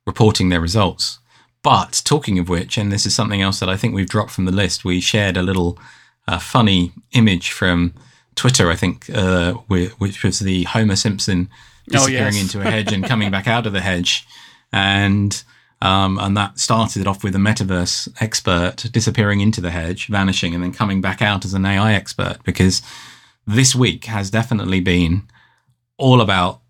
reporting 0.06 0.50
their 0.50 0.62
results. 0.62 1.20
But 1.62 2.02
talking 2.06 2.40
of 2.40 2.48
which, 2.48 2.78
and 2.78 2.92
this 2.92 3.06
is 3.06 3.14
something 3.14 3.42
else 3.42 3.60
that 3.60 3.70
I 3.70 3.76
think 3.76 3.94
we've 3.94 4.08
dropped 4.08 4.32
from 4.32 4.46
the 4.46 4.52
list, 4.54 4.86
we 4.86 5.02
shared 5.02 5.36
a 5.36 5.44
little 5.44 5.78
uh, 6.26 6.40
funny 6.40 6.94
image 7.12 7.52
from 7.52 7.94
Twitter, 8.40 8.72
I 8.72 8.76
think, 8.78 9.10
uh, 9.10 9.54
which 9.68 10.24
was 10.24 10.40
the 10.40 10.64
Homer 10.64 10.96
Simpson 10.96 11.50
disappearing 11.90 12.36
yes. 12.36 12.42
into 12.42 12.62
a 12.66 12.72
hedge 12.72 12.94
and 12.94 13.04
coming 13.04 13.30
back 13.30 13.48
out 13.48 13.66
of 13.66 13.74
the 13.74 13.82
hedge, 13.82 14.26
and 14.72 15.44
um, 15.82 16.18
and 16.20 16.38
that 16.38 16.58
started 16.58 17.06
off 17.06 17.22
with 17.22 17.36
a 17.36 17.40
metaverse 17.40 18.08
expert 18.22 18.86
disappearing 18.94 19.42
into 19.42 19.60
the 19.60 19.72
hedge, 19.72 20.08
vanishing, 20.08 20.54
and 20.56 20.64
then 20.64 20.72
coming 20.72 21.02
back 21.02 21.22
out 21.22 21.44
as 21.44 21.54
an 21.54 21.66
AI 21.66 21.94
expert 21.94 22.38
because 22.46 22.82
this 23.46 23.76
week 23.76 24.06
has 24.06 24.30
definitely 24.32 24.80
been 24.80 25.24
all 25.98 26.22
about 26.22 26.62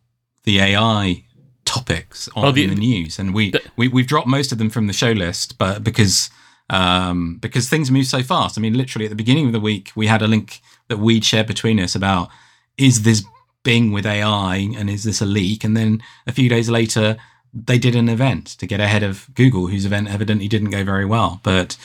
the 0.46 0.60
AI 0.60 1.24
topics 1.66 2.28
on 2.36 2.46
Oh, 2.46 2.52
the- 2.52 2.66
the 2.66 2.74
news, 2.74 3.20
and 3.20 3.32
we, 3.32 3.54
we 3.76 3.88
we've 3.88 4.08
dropped 4.08 4.28
most 4.28 4.52
of 4.52 4.58
them 4.58 4.72
from 4.72 4.88
the 4.88 4.94
show 4.94 5.12
list, 5.12 5.60
but 5.60 5.84
because 5.84 6.32
um, 6.70 7.38
because 7.42 7.70
things 7.70 7.92
move 7.92 8.06
so 8.06 8.22
fast. 8.22 8.58
I 8.58 8.62
mean, 8.62 8.76
literally 8.76 9.06
at 9.06 9.10
the 9.10 9.16
beginning 9.16 9.48
of 9.48 9.54
the 9.54 9.60
week, 9.60 9.92
we 9.96 10.08
had 10.08 10.22
a 10.22 10.28
link 10.28 10.62
that 10.88 10.98
we'd 10.98 11.26
shared 11.26 11.48
between 11.48 11.80
us 11.80 11.96
about 11.96 12.30
is 12.78 13.04
this 13.04 13.24
Bing 13.64 13.92
with 13.92 14.06
AI 14.06 14.56
and 14.78 14.90
is 14.90 15.04
this 15.04 15.20
a 15.22 15.26
leak? 15.26 15.66
And 15.66 15.76
then 15.76 16.02
a 16.26 16.32
few 16.32 16.48
days 16.48 16.70
later, 16.70 17.18
they 17.54 17.78
did 17.78 17.94
an 17.94 18.08
event 18.08 18.48
to 18.48 18.66
get 18.66 18.80
ahead 18.80 19.04
of 19.04 19.28
Google, 19.36 19.68
whose 19.68 19.86
event 19.86 20.08
evidently 20.08 20.48
didn't 20.48 20.70
go 20.70 20.84
very 20.84 21.06
well. 21.06 21.42
But 21.44 21.76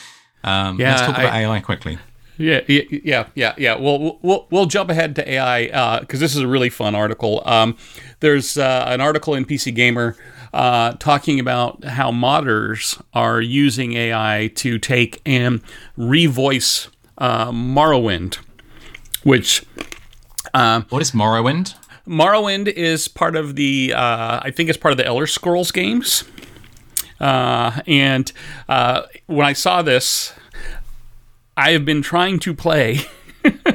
um, 0.43 0.79
yeah, 0.79 0.91
let's 0.91 1.01
talk 1.01 1.17
about 1.17 1.33
I- 1.33 1.43
AI 1.43 1.59
quickly. 1.59 1.97
Yeah, 2.37 2.61
yeah, 2.67 3.27
yeah, 3.33 3.53
yeah. 3.57 3.75
Well, 3.75 4.19
we'll 4.21 4.47
we'll 4.49 4.65
jump 4.65 4.89
ahead 4.89 5.15
to 5.15 5.29
AI 5.29 5.99
because 5.99 6.19
this 6.19 6.35
is 6.35 6.41
a 6.41 6.47
really 6.47 6.69
fun 6.69 6.93
article. 6.93 7.41
Um, 7.45 7.77
there's 8.19 8.57
uh, 8.57 8.85
an 8.87 8.99
article 8.99 9.35
in 9.35 9.45
PC 9.45 9.73
Gamer 9.73 10.17
uh, 10.53 10.93
talking 10.93 11.39
about 11.39 11.83
how 11.83 12.11
modders 12.11 13.01
are 13.13 13.41
using 13.41 13.93
AI 13.93 14.51
to 14.55 14.77
take 14.79 15.21
and 15.25 15.61
revoice 15.97 16.87
uh, 17.17 17.51
Morrowind, 17.51 18.37
which 19.23 19.65
Uh, 20.53 20.81
What 20.89 21.01
is 21.01 21.11
Morrowind? 21.11 21.75
Morrowind 22.07 22.67
is 22.67 23.07
part 23.07 23.35
of 23.35 23.55
the, 23.55 23.93
uh, 23.93 24.39
I 24.41 24.51
think 24.51 24.69
it's 24.69 24.77
part 24.77 24.91
of 24.93 24.97
the 24.97 25.05
Elder 25.05 25.27
Scrolls 25.27 25.71
games. 25.71 26.23
Uh, 27.19 27.81
and 27.87 28.31
uh, 28.69 29.03
when 29.25 29.45
I 29.45 29.53
saw 29.53 29.81
this, 29.81 30.31
I 31.57 31.71
have 31.71 31.83
been 31.85 32.01
trying 32.01 32.39
to 32.39 32.53
play. 32.53 32.99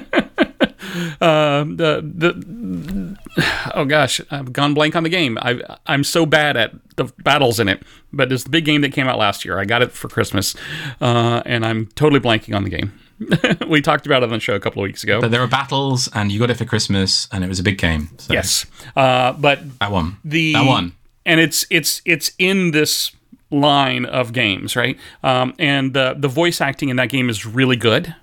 uh, 1.20 1.64
the 1.64 2.00
the 2.02 3.16
oh 3.74 3.84
gosh, 3.84 4.20
I've 4.30 4.52
gone 4.52 4.74
blank 4.74 4.96
on 4.96 5.02
the 5.02 5.08
game. 5.08 5.38
I 5.40 5.60
I'm 5.86 6.04
so 6.04 6.24
bad 6.24 6.56
at 6.56 6.72
the 6.96 7.04
battles 7.18 7.60
in 7.60 7.68
it, 7.68 7.82
but 8.12 8.32
it's 8.32 8.44
the 8.44 8.50
big 8.50 8.64
game 8.64 8.80
that 8.80 8.92
came 8.92 9.06
out 9.06 9.18
last 9.18 9.44
year. 9.44 9.58
I 9.58 9.64
got 9.64 9.82
it 9.82 9.92
for 9.92 10.08
Christmas, 10.08 10.54
uh, 11.00 11.42
and 11.44 11.64
I'm 11.66 11.86
totally 11.88 12.20
blanking 12.20 12.56
on 12.56 12.64
the 12.64 12.70
game. 12.70 12.92
we 13.68 13.82
talked 13.82 14.06
about 14.06 14.22
it 14.22 14.26
on 14.26 14.30
the 14.30 14.40
show 14.40 14.54
a 14.54 14.60
couple 14.60 14.82
of 14.82 14.84
weeks 14.84 15.04
ago. 15.04 15.20
But 15.20 15.30
there 15.30 15.42
are 15.42 15.46
battles, 15.46 16.08
and 16.14 16.32
you 16.32 16.38
got 16.38 16.48
it 16.50 16.54
for 16.54 16.64
Christmas, 16.64 17.28
and 17.30 17.44
it 17.44 17.48
was 17.48 17.58
a 17.58 17.62
big 17.62 17.76
game. 17.76 18.08
So 18.16 18.32
yes, 18.32 18.64
uh, 18.96 19.34
but 19.34 19.78
that 19.80 19.92
one. 19.92 20.16
the 20.24 20.54
that 20.54 20.66
one. 20.66 20.94
and 21.26 21.38
it's 21.38 21.66
it's 21.70 22.00
it's 22.06 22.32
in 22.38 22.70
this 22.70 23.12
line 23.52 24.04
of 24.06 24.32
games 24.32 24.76
right 24.76 24.96
um, 25.24 25.52
and 25.58 25.92
the 25.92 26.14
the 26.16 26.28
voice 26.28 26.60
acting 26.60 26.88
in 26.88 26.94
that 26.94 27.08
game 27.08 27.28
is 27.28 27.44
really 27.44 27.74
good 27.74 28.14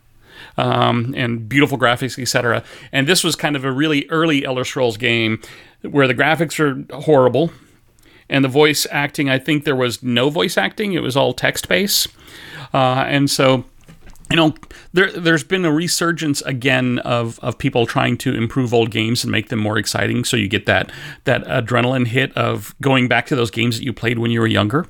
um, 0.57 1.13
and 1.17 1.47
beautiful 1.47 1.77
graphics 1.77 2.19
etc 2.19 2.63
and 2.91 3.07
this 3.07 3.23
was 3.23 3.35
kind 3.35 3.55
of 3.55 3.63
a 3.63 3.71
really 3.71 4.07
early 4.09 4.45
elder 4.45 4.63
scrolls 4.63 4.97
game 4.97 5.41
where 5.81 6.07
the 6.07 6.15
graphics 6.15 6.59
are 6.59 7.01
horrible 7.01 7.51
and 8.29 8.43
the 8.43 8.49
voice 8.49 8.85
acting 8.91 9.29
i 9.29 9.39
think 9.39 9.63
there 9.63 9.75
was 9.75 10.01
no 10.03 10.29
voice 10.29 10.57
acting 10.57 10.93
it 10.93 11.01
was 11.01 11.15
all 11.15 11.33
text 11.33 11.67
based 11.67 12.07
uh, 12.73 13.03
and 13.07 13.29
so 13.29 13.63
you 14.29 14.35
know, 14.35 14.53
there 14.93 15.11
there's 15.11 15.43
been 15.43 15.63
a 15.63 15.71
resurgence 15.71 16.41
again 16.41 16.99
of, 16.99 17.39
of 17.39 17.57
people 17.57 17.85
trying 17.85 18.17
to 18.17 18.33
improve 18.33 18.73
old 18.73 18.91
games 18.91 19.23
and 19.23 19.31
make 19.31 19.49
them 19.49 19.59
more 19.59 19.77
exciting. 19.77 20.25
So 20.25 20.35
you 20.35 20.47
get 20.47 20.65
that 20.65 20.91
that 21.23 21.45
adrenaline 21.45 22.07
hit 22.07 22.35
of 22.35 22.75
going 22.81 23.07
back 23.07 23.27
to 23.27 23.35
those 23.35 23.51
games 23.51 23.77
that 23.77 23.85
you 23.85 23.93
played 23.93 24.19
when 24.19 24.31
you 24.31 24.41
were 24.41 24.47
younger. 24.47 24.87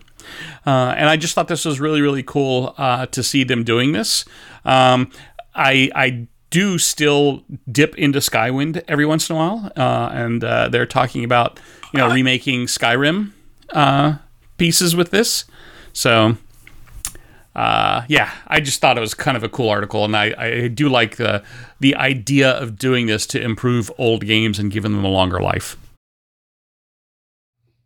Uh, 0.65 0.93
and 0.97 1.07
I 1.07 1.17
just 1.17 1.35
thought 1.35 1.47
this 1.47 1.65
was 1.65 1.79
really 1.79 2.01
really 2.01 2.23
cool 2.23 2.73
uh, 2.77 3.05
to 3.07 3.21
see 3.21 3.43
them 3.43 3.63
doing 3.63 3.91
this. 3.91 4.25
Um, 4.65 5.11
I 5.57 5.91
I 5.95 6.27
do 6.49 6.77
still 6.77 7.43
dip 7.69 7.97
into 7.97 8.19
Skywind 8.19 8.83
every 8.87 9.05
once 9.05 9.29
in 9.29 9.35
a 9.35 9.39
while, 9.39 9.71
uh, 9.75 10.09
and 10.13 10.43
uh, 10.43 10.69
they're 10.69 10.85
talking 10.85 11.23
about 11.23 11.59
you 11.93 11.99
know 11.99 12.09
remaking 12.13 12.67
Skyrim 12.67 13.31
uh, 13.73 14.17
pieces 14.57 14.95
with 14.95 15.11
this. 15.11 15.45
So 15.93 16.37
uh, 17.57 18.03
yeah, 18.07 18.31
I 18.47 18.59
just 18.59 18.79
thought 18.79 18.97
it 18.97 19.01
was 19.01 19.15
kind 19.15 19.35
of 19.35 19.43
a 19.43 19.49
cool 19.49 19.69
article, 19.69 20.05
and 20.05 20.15
I, 20.15 20.33
I 20.37 20.67
do 20.67 20.89
like 20.89 21.17
the 21.17 21.43
the 21.79 21.95
idea 21.95 22.51
of 22.51 22.77
doing 22.77 23.07
this 23.07 23.25
to 23.27 23.41
improve 23.41 23.91
old 23.97 24.25
games 24.25 24.59
and 24.59 24.71
giving 24.71 24.91
them 24.91 25.03
a 25.03 25.09
longer 25.09 25.41
life. 25.41 25.75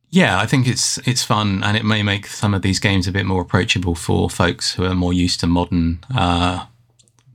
Yeah, 0.09 0.37
I 0.37 0.45
think 0.45 0.67
it's 0.67 0.97
it's 1.07 1.23
fun, 1.23 1.63
and 1.63 1.77
it 1.77 1.85
may 1.85 2.03
make 2.03 2.27
some 2.27 2.53
of 2.53 2.63
these 2.63 2.79
games 2.79 3.07
a 3.07 3.13
bit 3.13 3.25
more 3.25 3.41
approachable 3.41 3.95
for 3.95 4.29
folks 4.29 4.73
who 4.73 4.83
are 4.83 4.93
more 4.93 5.13
used 5.13 5.39
to 5.39 5.47
modern 5.47 5.99
uh, 6.13 6.65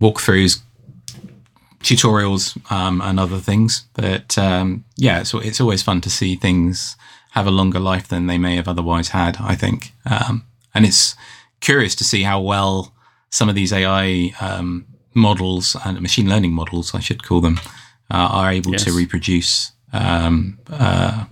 walkthroughs, 0.00 0.60
tutorials, 1.80 2.58
um, 2.70 3.00
and 3.00 3.18
other 3.18 3.38
things. 3.38 3.86
But 3.94 4.36
um, 4.38 4.84
yeah, 4.96 5.20
it's 5.20 5.34
it's 5.34 5.60
always 5.60 5.82
fun 5.82 6.00
to 6.02 6.10
see 6.10 6.36
things 6.36 6.96
have 7.32 7.46
a 7.46 7.50
longer 7.50 7.80
life 7.80 8.08
than 8.08 8.26
they 8.26 8.38
may 8.38 8.56
have 8.56 8.68
otherwise 8.68 9.08
had. 9.10 9.36
I 9.40 9.54
think, 9.54 9.92
um, 10.04 10.44
and 10.74 10.84
it's 10.86 11.14
curious 11.60 11.94
to 11.96 12.04
see 12.04 12.22
how 12.22 12.40
well 12.40 12.92
some 13.30 13.48
of 13.48 13.54
these 13.54 13.72
AI 13.72 14.32
um, 14.40 14.86
models 15.14 15.76
and 15.84 16.00
machine 16.00 16.28
learning 16.28 16.52
models, 16.52 16.94
I 16.94 17.00
should 17.00 17.22
call 17.22 17.40
them, 17.40 17.58
uh, 18.10 18.28
are 18.30 18.52
able 18.52 18.72
to 18.72 18.92
reproduce 18.92 19.72
um, 19.92 20.58
uh, 20.70 21.24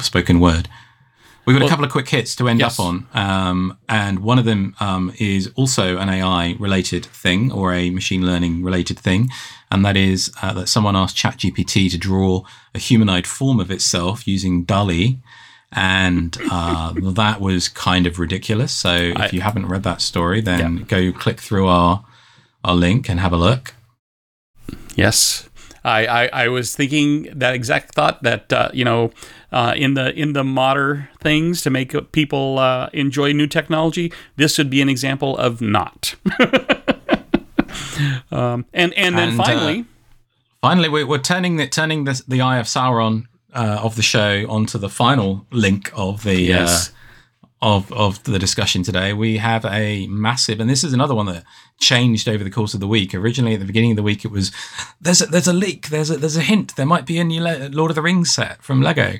spoken 0.00 0.40
word. 0.40 0.68
We've 1.46 1.58
got 1.58 1.66
a 1.66 1.68
couple 1.68 1.84
of 1.84 1.90
quick 1.90 2.08
hits 2.08 2.34
to 2.36 2.48
end 2.48 2.60
Yes. 2.60 2.78
up 2.78 2.86
on, 2.86 3.06
um, 3.12 3.76
and 3.88 4.20
one 4.20 4.38
of 4.38 4.44
them 4.46 4.74
um, 4.80 5.12
is 5.18 5.50
also 5.56 5.98
an 5.98 6.08
AI 6.08 6.56
related 6.58 7.04
thing 7.04 7.52
or 7.52 7.74
a 7.74 7.90
machine 7.90 8.24
learning 8.24 8.62
related 8.62 8.98
thing, 8.98 9.30
and 9.70 9.84
that 9.84 9.96
is 9.96 10.32
uh, 10.42 10.52
that 10.54 10.68
someone 10.68 10.96
asked 10.96 11.16
ChatGPT 11.16 11.90
to 11.90 11.98
draw 11.98 12.42
a 12.74 12.78
humanoid 12.78 13.26
form 13.26 13.60
of 13.60 13.70
itself 13.70 14.26
using 14.26 14.64
DALL-E, 14.64 15.18
and 15.72 16.38
uh, 16.50 16.94
that 16.96 17.40
was 17.40 17.68
kind 17.68 18.06
of 18.06 18.18
ridiculous. 18.18 18.72
So 18.72 18.94
if 18.94 19.18
I- 19.18 19.30
you 19.32 19.40
haven't 19.42 19.66
read 19.66 19.82
that 19.82 20.00
story, 20.00 20.40
then 20.40 20.84
go 20.84 21.12
click 21.12 21.40
through 21.40 21.66
our 21.68 22.04
our 22.64 22.74
link 22.74 23.10
and 23.10 23.20
have 23.20 23.32
a 23.34 23.36
look. 23.36 23.74
Yes, 24.96 25.48
I, 25.84 26.06
I, 26.06 26.44
I 26.44 26.48
was 26.48 26.74
thinking 26.74 27.28
that 27.38 27.54
exact 27.54 27.94
thought 27.94 28.22
that 28.22 28.52
uh, 28.52 28.70
you 28.72 28.84
know 28.84 29.10
uh, 29.52 29.74
in 29.76 29.94
the 29.94 30.12
in 30.14 30.32
the 30.32 30.44
modern 30.44 31.08
things 31.20 31.62
to 31.62 31.70
make 31.70 31.94
people 32.12 32.58
uh, 32.58 32.88
enjoy 32.92 33.32
new 33.32 33.46
technology, 33.46 34.12
this 34.36 34.58
would 34.58 34.70
be 34.70 34.80
an 34.80 34.88
example 34.88 35.36
of 35.36 35.60
not. 35.60 36.14
um, 38.30 38.64
and 38.72 38.94
and 38.94 39.18
then 39.18 39.30
And, 39.30 39.40
uh, 39.40 39.44
finally, 39.44 39.84
Finally, 40.64 40.88
we're, 40.88 41.06
we're 41.06 41.18
turning 41.18 41.56
the 41.56 41.66
turning 41.66 42.04
the, 42.04 42.22
the 42.26 42.40
Eye 42.40 42.56
of 42.56 42.64
Sauron 42.64 43.26
uh, 43.52 43.80
of 43.82 43.96
the 43.96 44.02
show 44.02 44.46
onto 44.48 44.78
the 44.78 44.88
final 44.88 45.46
link 45.50 45.92
of 45.94 46.22
the 46.22 46.40
Yes. 46.40 46.90
Of 47.64 47.90
of 47.92 48.22
the 48.24 48.38
discussion 48.38 48.82
today. 48.82 49.14
We 49.14 49.38
have 49.38 49.64
a 49.64 50.06
massive, 50.06 50.60
and 50.60 50.68
this 50.68 50.84
is 50.84 50.92
another 50.92 51.14
one 51.14 51.24
that 51.26 51.44
changed 51.80 52.28
over 52.28 52.44
the 52.44 52.50
course 52.50 52.74
of 52.74 52.80
the 52.80 52.86
week. 52.86 53.14
Originally, 53.14 53.54
at 53.54 53.60
the 53.60 53.66
beginning 53.66 53.92
of 53.92 53.96
the 53.96 54.02
week, 54.02 54.22
it 54.22 54.30
was 54.30 54.52
there's 55.00 55.22
a, 55.22 55.26
there's 55.26 55.48
a 55.48 55.54
leak, 55.54 55.88
there's 55.88 56.10
a 56.10 56.18
there's 56.18 56.36
a 56.36 56.42
hint, 56.42 56.76
there 56.76 56.84
might 56.84 57.06
be 57.06 57.18
a 57.18 57.24
new 57.24 57.42
Le- 57.42 57.70
Lord 57.70 57.90
of 57.90 57.94
the 57.94 58.02
Rings 58.02 58.32
set 58.34 58.62
from 58.62 58.82
Lego, 58.82 59.14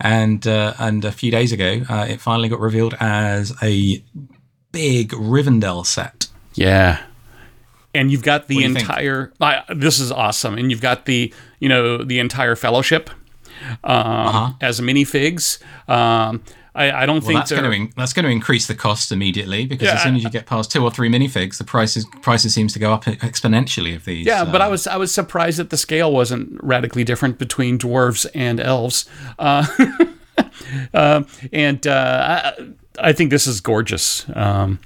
and 0.00 0.44
uh, 0.44 0.74
and 0.80 1.04
a 1.04 1.12
few 1.12 1.30
days 1.30 1.52
ago, 1.52 1.82
uh, 1.88 2.06
it 2.08 2.20
finally 2.20 2.48
got 2.48 2.58
revealed 2.58 2.94
as 2.98 3.52
a 3.62 4.02
big 4.72 5.10
Rivendell 5.10 5.86
set. 5.86 6.28
yeah. 6.54 7.00
And 7.96 8.10
you've 8.10 8.24
got 8.24 8.48
the 8.48 8.56
you 8.56 8.64
entire. 8.64 9.32
I 9.40 9.62
this 9.72 10.00
is 10.00 10.10
awesome, 10.10 10.58
and 10.58 10.68
you've 10.68 10.80
got 10.80 11.06
the 11.06 11.32
you 11.60 11.68
know 11.68 11.98
the 12.02 12.18
entire 12.18 12.56
fellowship 12.56 13.08
um, 13.84 14.56
as 14.60 14.80
minifigs. 14.80 15.62
Um, 15.88 16.42
I, 16.74 17.02
I 17.02 17.06
don't. 17.06 17.16
Well, 17.16 17.28
think 17.28 17.40
that's 17.40 17.52
going 17.52 17.64
to 17.64 17.70
in, 17.70 17.92
that's 17.96 18.12
going 18.12 18.24
to 18.24 18.30
increase 18.30 18.66
the 18.66 18.74
cost 18.74 19.12
immediately 19.12 19.66
because 19.66 19.86
Yeah, 19.86 19.94
as 19.94 20.02
soon 20.02 20.16
as 20.16 20.24
you 20.24 20.30
get 20.30 20.46
past 20.46 20.72
two 20.72 20.82
or 20.82 20.90
three 20.90 21.08
minifigs, 21.08 21.58
the 21.58 21.64
prices 21.64 22.06
prices 22.20 22.52
seems 22.52 22.72
to 22.72 22.78
go 22.78 22.92
up 22.92 23.04
exponentially 23.04 23.94
of 23.94 24.04
these. 24.04 24.26
Yeah, 24.26 24.44
but 24.44 24.60
I 24.60 24.66
uh, 24.66 24.70
was 24.70 24.86
I 24.86 24.96
was 24.96 25.14
surprised 25.14 25.58
that 25.58 25.70
the 25.70 25.76
scale 25.76 26.12
wasn't 26.12 26.62
radically 26.62 27.04
different 27.04 27.38
between 27.38 27.78
dwarves 27.78 28.26
and 28.34 28.58
elves, 28.58 29.08
uh, 29.38 29.66
uh, 30.92 31.22
and 31.52 31.86
uh, 31.86 32.52
I, 32.98 33.08
I 33.10 33.12
think 33.12 33.30
this 33.30 33.46
is 33.46 33.60
gorgeous. 33.60 34.26
Um, 34.34 34.80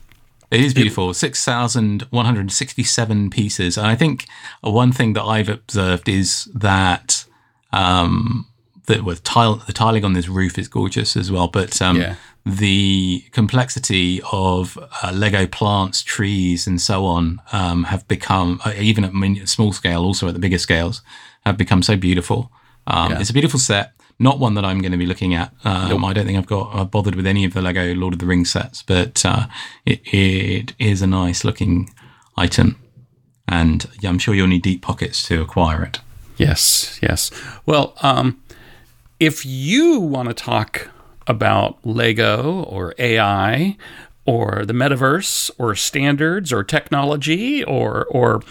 It 0.50 0.60
is 0.60 0.72
beautiful. 0.72 1.12
6,167 1.12 3.30
pieces. 3.30 3.76
And 3.76 3.86
I 3.86 3.94
think 3.94 4.24
one 4.62 4.92
thing 4.92 5.12
that 5.12 5.24
I've 5.24 5.50
observed 5.50 6.08
is 6.08 6.46
that 6.54 7.26
um, 7.70 8.46
that 8.88 9.04
with 9.04 9.22
tile, 9.22 9.56
the 9.66 9.72
tiling 9.72 10.04
on 10.04 10.12
this 10.12 10.28
roof 10.28 10.58
is 10.58 10.68
gorgeous 10.68 11.16
as 11.16 11.30
well. 11.30 11.48
But 11.48 11.80
um, 11.80 11.96
Yeah. 12.00 12.14
the 12.44 13.24
complexity 13.32 14.20
of 14.32 14.76
uh, 15.02 15.12
Lego 15.14 15.46
plants, 15.46 16.02
trees, 16.02 16.66
and 16.66 16.80
so 16.80 17.04
on 17.06 17.40
um, 17.52 17.84
have 17.84 18.06
become, 18.08 18.60
uh, 18.64 18.72
even 18.76 19.04
at 19.04 19.14
min- 19.14 19.46
small 19.46 19.72
scale, 19.72 20.02
also 20.04 20.26
at 20.28 20.34
the 20.34 20.40
bigger 20.40 20.58
scales, 20.58 21.00
have 21.46 21.56
become 21.56 21.82
so 21.82 21.96
beautiful. 21.96 22.50
Um, 22.86 23.12
Yeah. 23.12 23.20
It's 23.20 23.30
a 23.30 23.32
beautiful 23.32 23.60
set. 23.60 23.92
Not 24.18 24.40
one 24.40 24.54
that 24.54 24.64
I'm 24.64 24.80
going 24.80 24.90
to 24.92 24.98
be 24.98 25.06
looking 25.06 25.32
at. 25.34 25.52
Um, 25.64 26.04
I 26.04 26.12
don't 26.12 26.26
think 26.26 26.36
I've 26.38 26.46
got 26.46 26.74
I've 26.74 26.90
bothered 26.90 27.14
with 27.14 27.26
any 27.26 27.44
of 27.44 27.52
the 27.54 27.62
Lego 27.62 27.94
Lord 27.94 28.14
of 28.14 28.18
the 28.18 28.26
Rings 28.26 28.50
sets, 28.50 28.82
but 28.82 29.24
uh, 29.24 29.46
it, 29.86 30.00
it 30.12 30.72
is 30.80 31.02
a 31.02 31.06
nice 31.06 31.44
looking 31.44 31.90
item, 32.36 32.76
and 33.46 33.86
yeah, 34.00 34.10
I'm 34.10 34.18
sure 34.18 34.34
you'll 34.34 34.48
need 34.48 34.62
deep 34.62 34.82
pockets 34.82 35.22
to 35.28 35.40
acquire 35.40 35.84
it. 35.84 36.00
yes, 36.36 36.98
yes. 37.00 37.30
Well, 37.64 37.94
um, 38.02 38.40
if 39.20 39.44
you 39.44 40.00
want 40.00 40.28
to 40.28 40.34
talk 40.34 40.90
about 41.26 41.78
Lego 41.84 42.62
or 42.64 42.94
AI 42.98 43.76
or 44.24 44.64
the 44.64 44.72
metaverse 44.72 45.50
or 45.58 45.74
standards 45.74 46.52
or 46.52 46.62
technology 46.62 47.64
or 47.64 48.06
or 48.06 48.42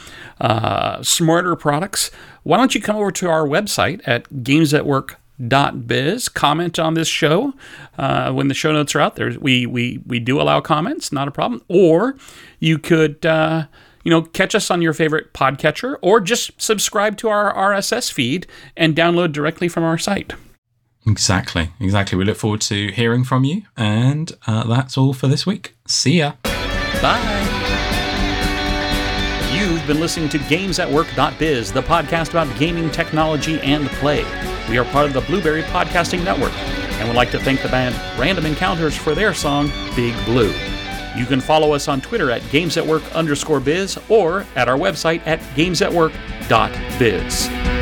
uh, 0.42 1.02
smarter 1.04 1.56
products, 1.56 2.12
why 2.44 2.58
don't 2.58 2.76
you 2.76 2.82
come 2.82 2.96
over 2.96 3.12
to 3.12 3.30
our 3.30 3.48
website 3.48 4.02
at 4.06 4.30
gamesatwork.biz, 4.30 6.30
comment 6.30 6.80
on 6.80 6.94
this 6.96 7.08
show 7.08 7.54
uh, 7.98 8.32
when 8.32 8.48
the 8.48 8.54
show 8.54 8.72
notes 8.72 8.96
are 8.96 9.00
out 9.00 9.16
there. 9.16 9.32
We 9.40 9.66
we 9.66 10.02
we 10.06 10.20
do 10.20 10.42
allow 10.42 10.62
comments, 10.62 11.12
not 11.12 11.28
a 11.28 11.32
problem. 11.32 11.62
Or 11.68 12.16
you 12.60 12.78
could. 12.78 13.26
Uh, 13.26 13.68
you 14.04 14.12
know, 14.12 14.22
catch 14.22 14.56
us 14.56 14.72
on 14.72 14.82
your 14.82 14.94
favorite 14.94 15.34
podcatcher 15.34 15.98
or 16.02 16.22
just 16.22 16.62
subscribe 16.62 17.18
to 17.18 17.28
our 17.28 17.54
RSS 17.54 18.10
feed 18.10 18.48
and 18.78 18.96
download 18.96 19.34
directly 19.34 19.68
from 19.68 19.84
our 19.84 19.98
site. 19.98 20.32
Exactly, 21.08 21.70
exactly. 21.80 22.18
We 22.18 22.26
look 22.26 22.38
forward 22.38 22.60
to 22.62 22.92
hearing 22.92 23.24
from 23.24 23.44
you, 23.46 23.62
and 23.78 24.32
uh, 24.46 24.68
that's 24.68 24.98
all 24.98 25.14
for 25.14 25.28
this 25.28 25.46
week. 25.46 25.74
See 25.86 26.18
ya. 26.18 26.34
Bye. 27.02 27.46
You've 29.54 29.88
been 29.88 30.02
listening 30.02 30.28
to 30.30 30.38
GamesAtWork.biz, 30.38 31.72
the 31.72 31.82
podcast 31.82 32.32
about 32.32 32.60
gaming 32.60 32.92
technology 32.92 33.60
and 33.62 33.88
play. 33.90 34.26
We 34.70 34.78
are 34.78 34.84
part 34.86 35.08
of 35.08 35.14
the 35.14 35.22
Blueberry 35.22 35.64
Podcasting 35.64 36.24
Network 36.26 36.52
and 37.00 37.08
would 37.08 37.16
like 37.16 37.32
to 37.32 37.40
thank 37.40 37.62
the 37.62 37.70
band 37.70 37.96
Random 38.20 38.46
Encounters 38.46 38.98
for 38.98 39.16
their 39.16 39.34
song 39.34 39.72
Big 39.96 40.14
Blue. 40.26 40.54
You 41.16 41.26
can 41.26 41.40
follow 41.40 41.74
us 41.74 41.88
on 41.88 42.02
Twitter 42.02 42.32
at 42.32 42.42
GamesAtWork 42.44 43.14
underscore 43.14 43.62
biz 43.62 43.98
or 44.10 44.46
at 44.56 44.68
our 44.68 44.78
website 44.78 45.26
at 45.26 45.40
GamesAtWork.biz. 45.56 47.77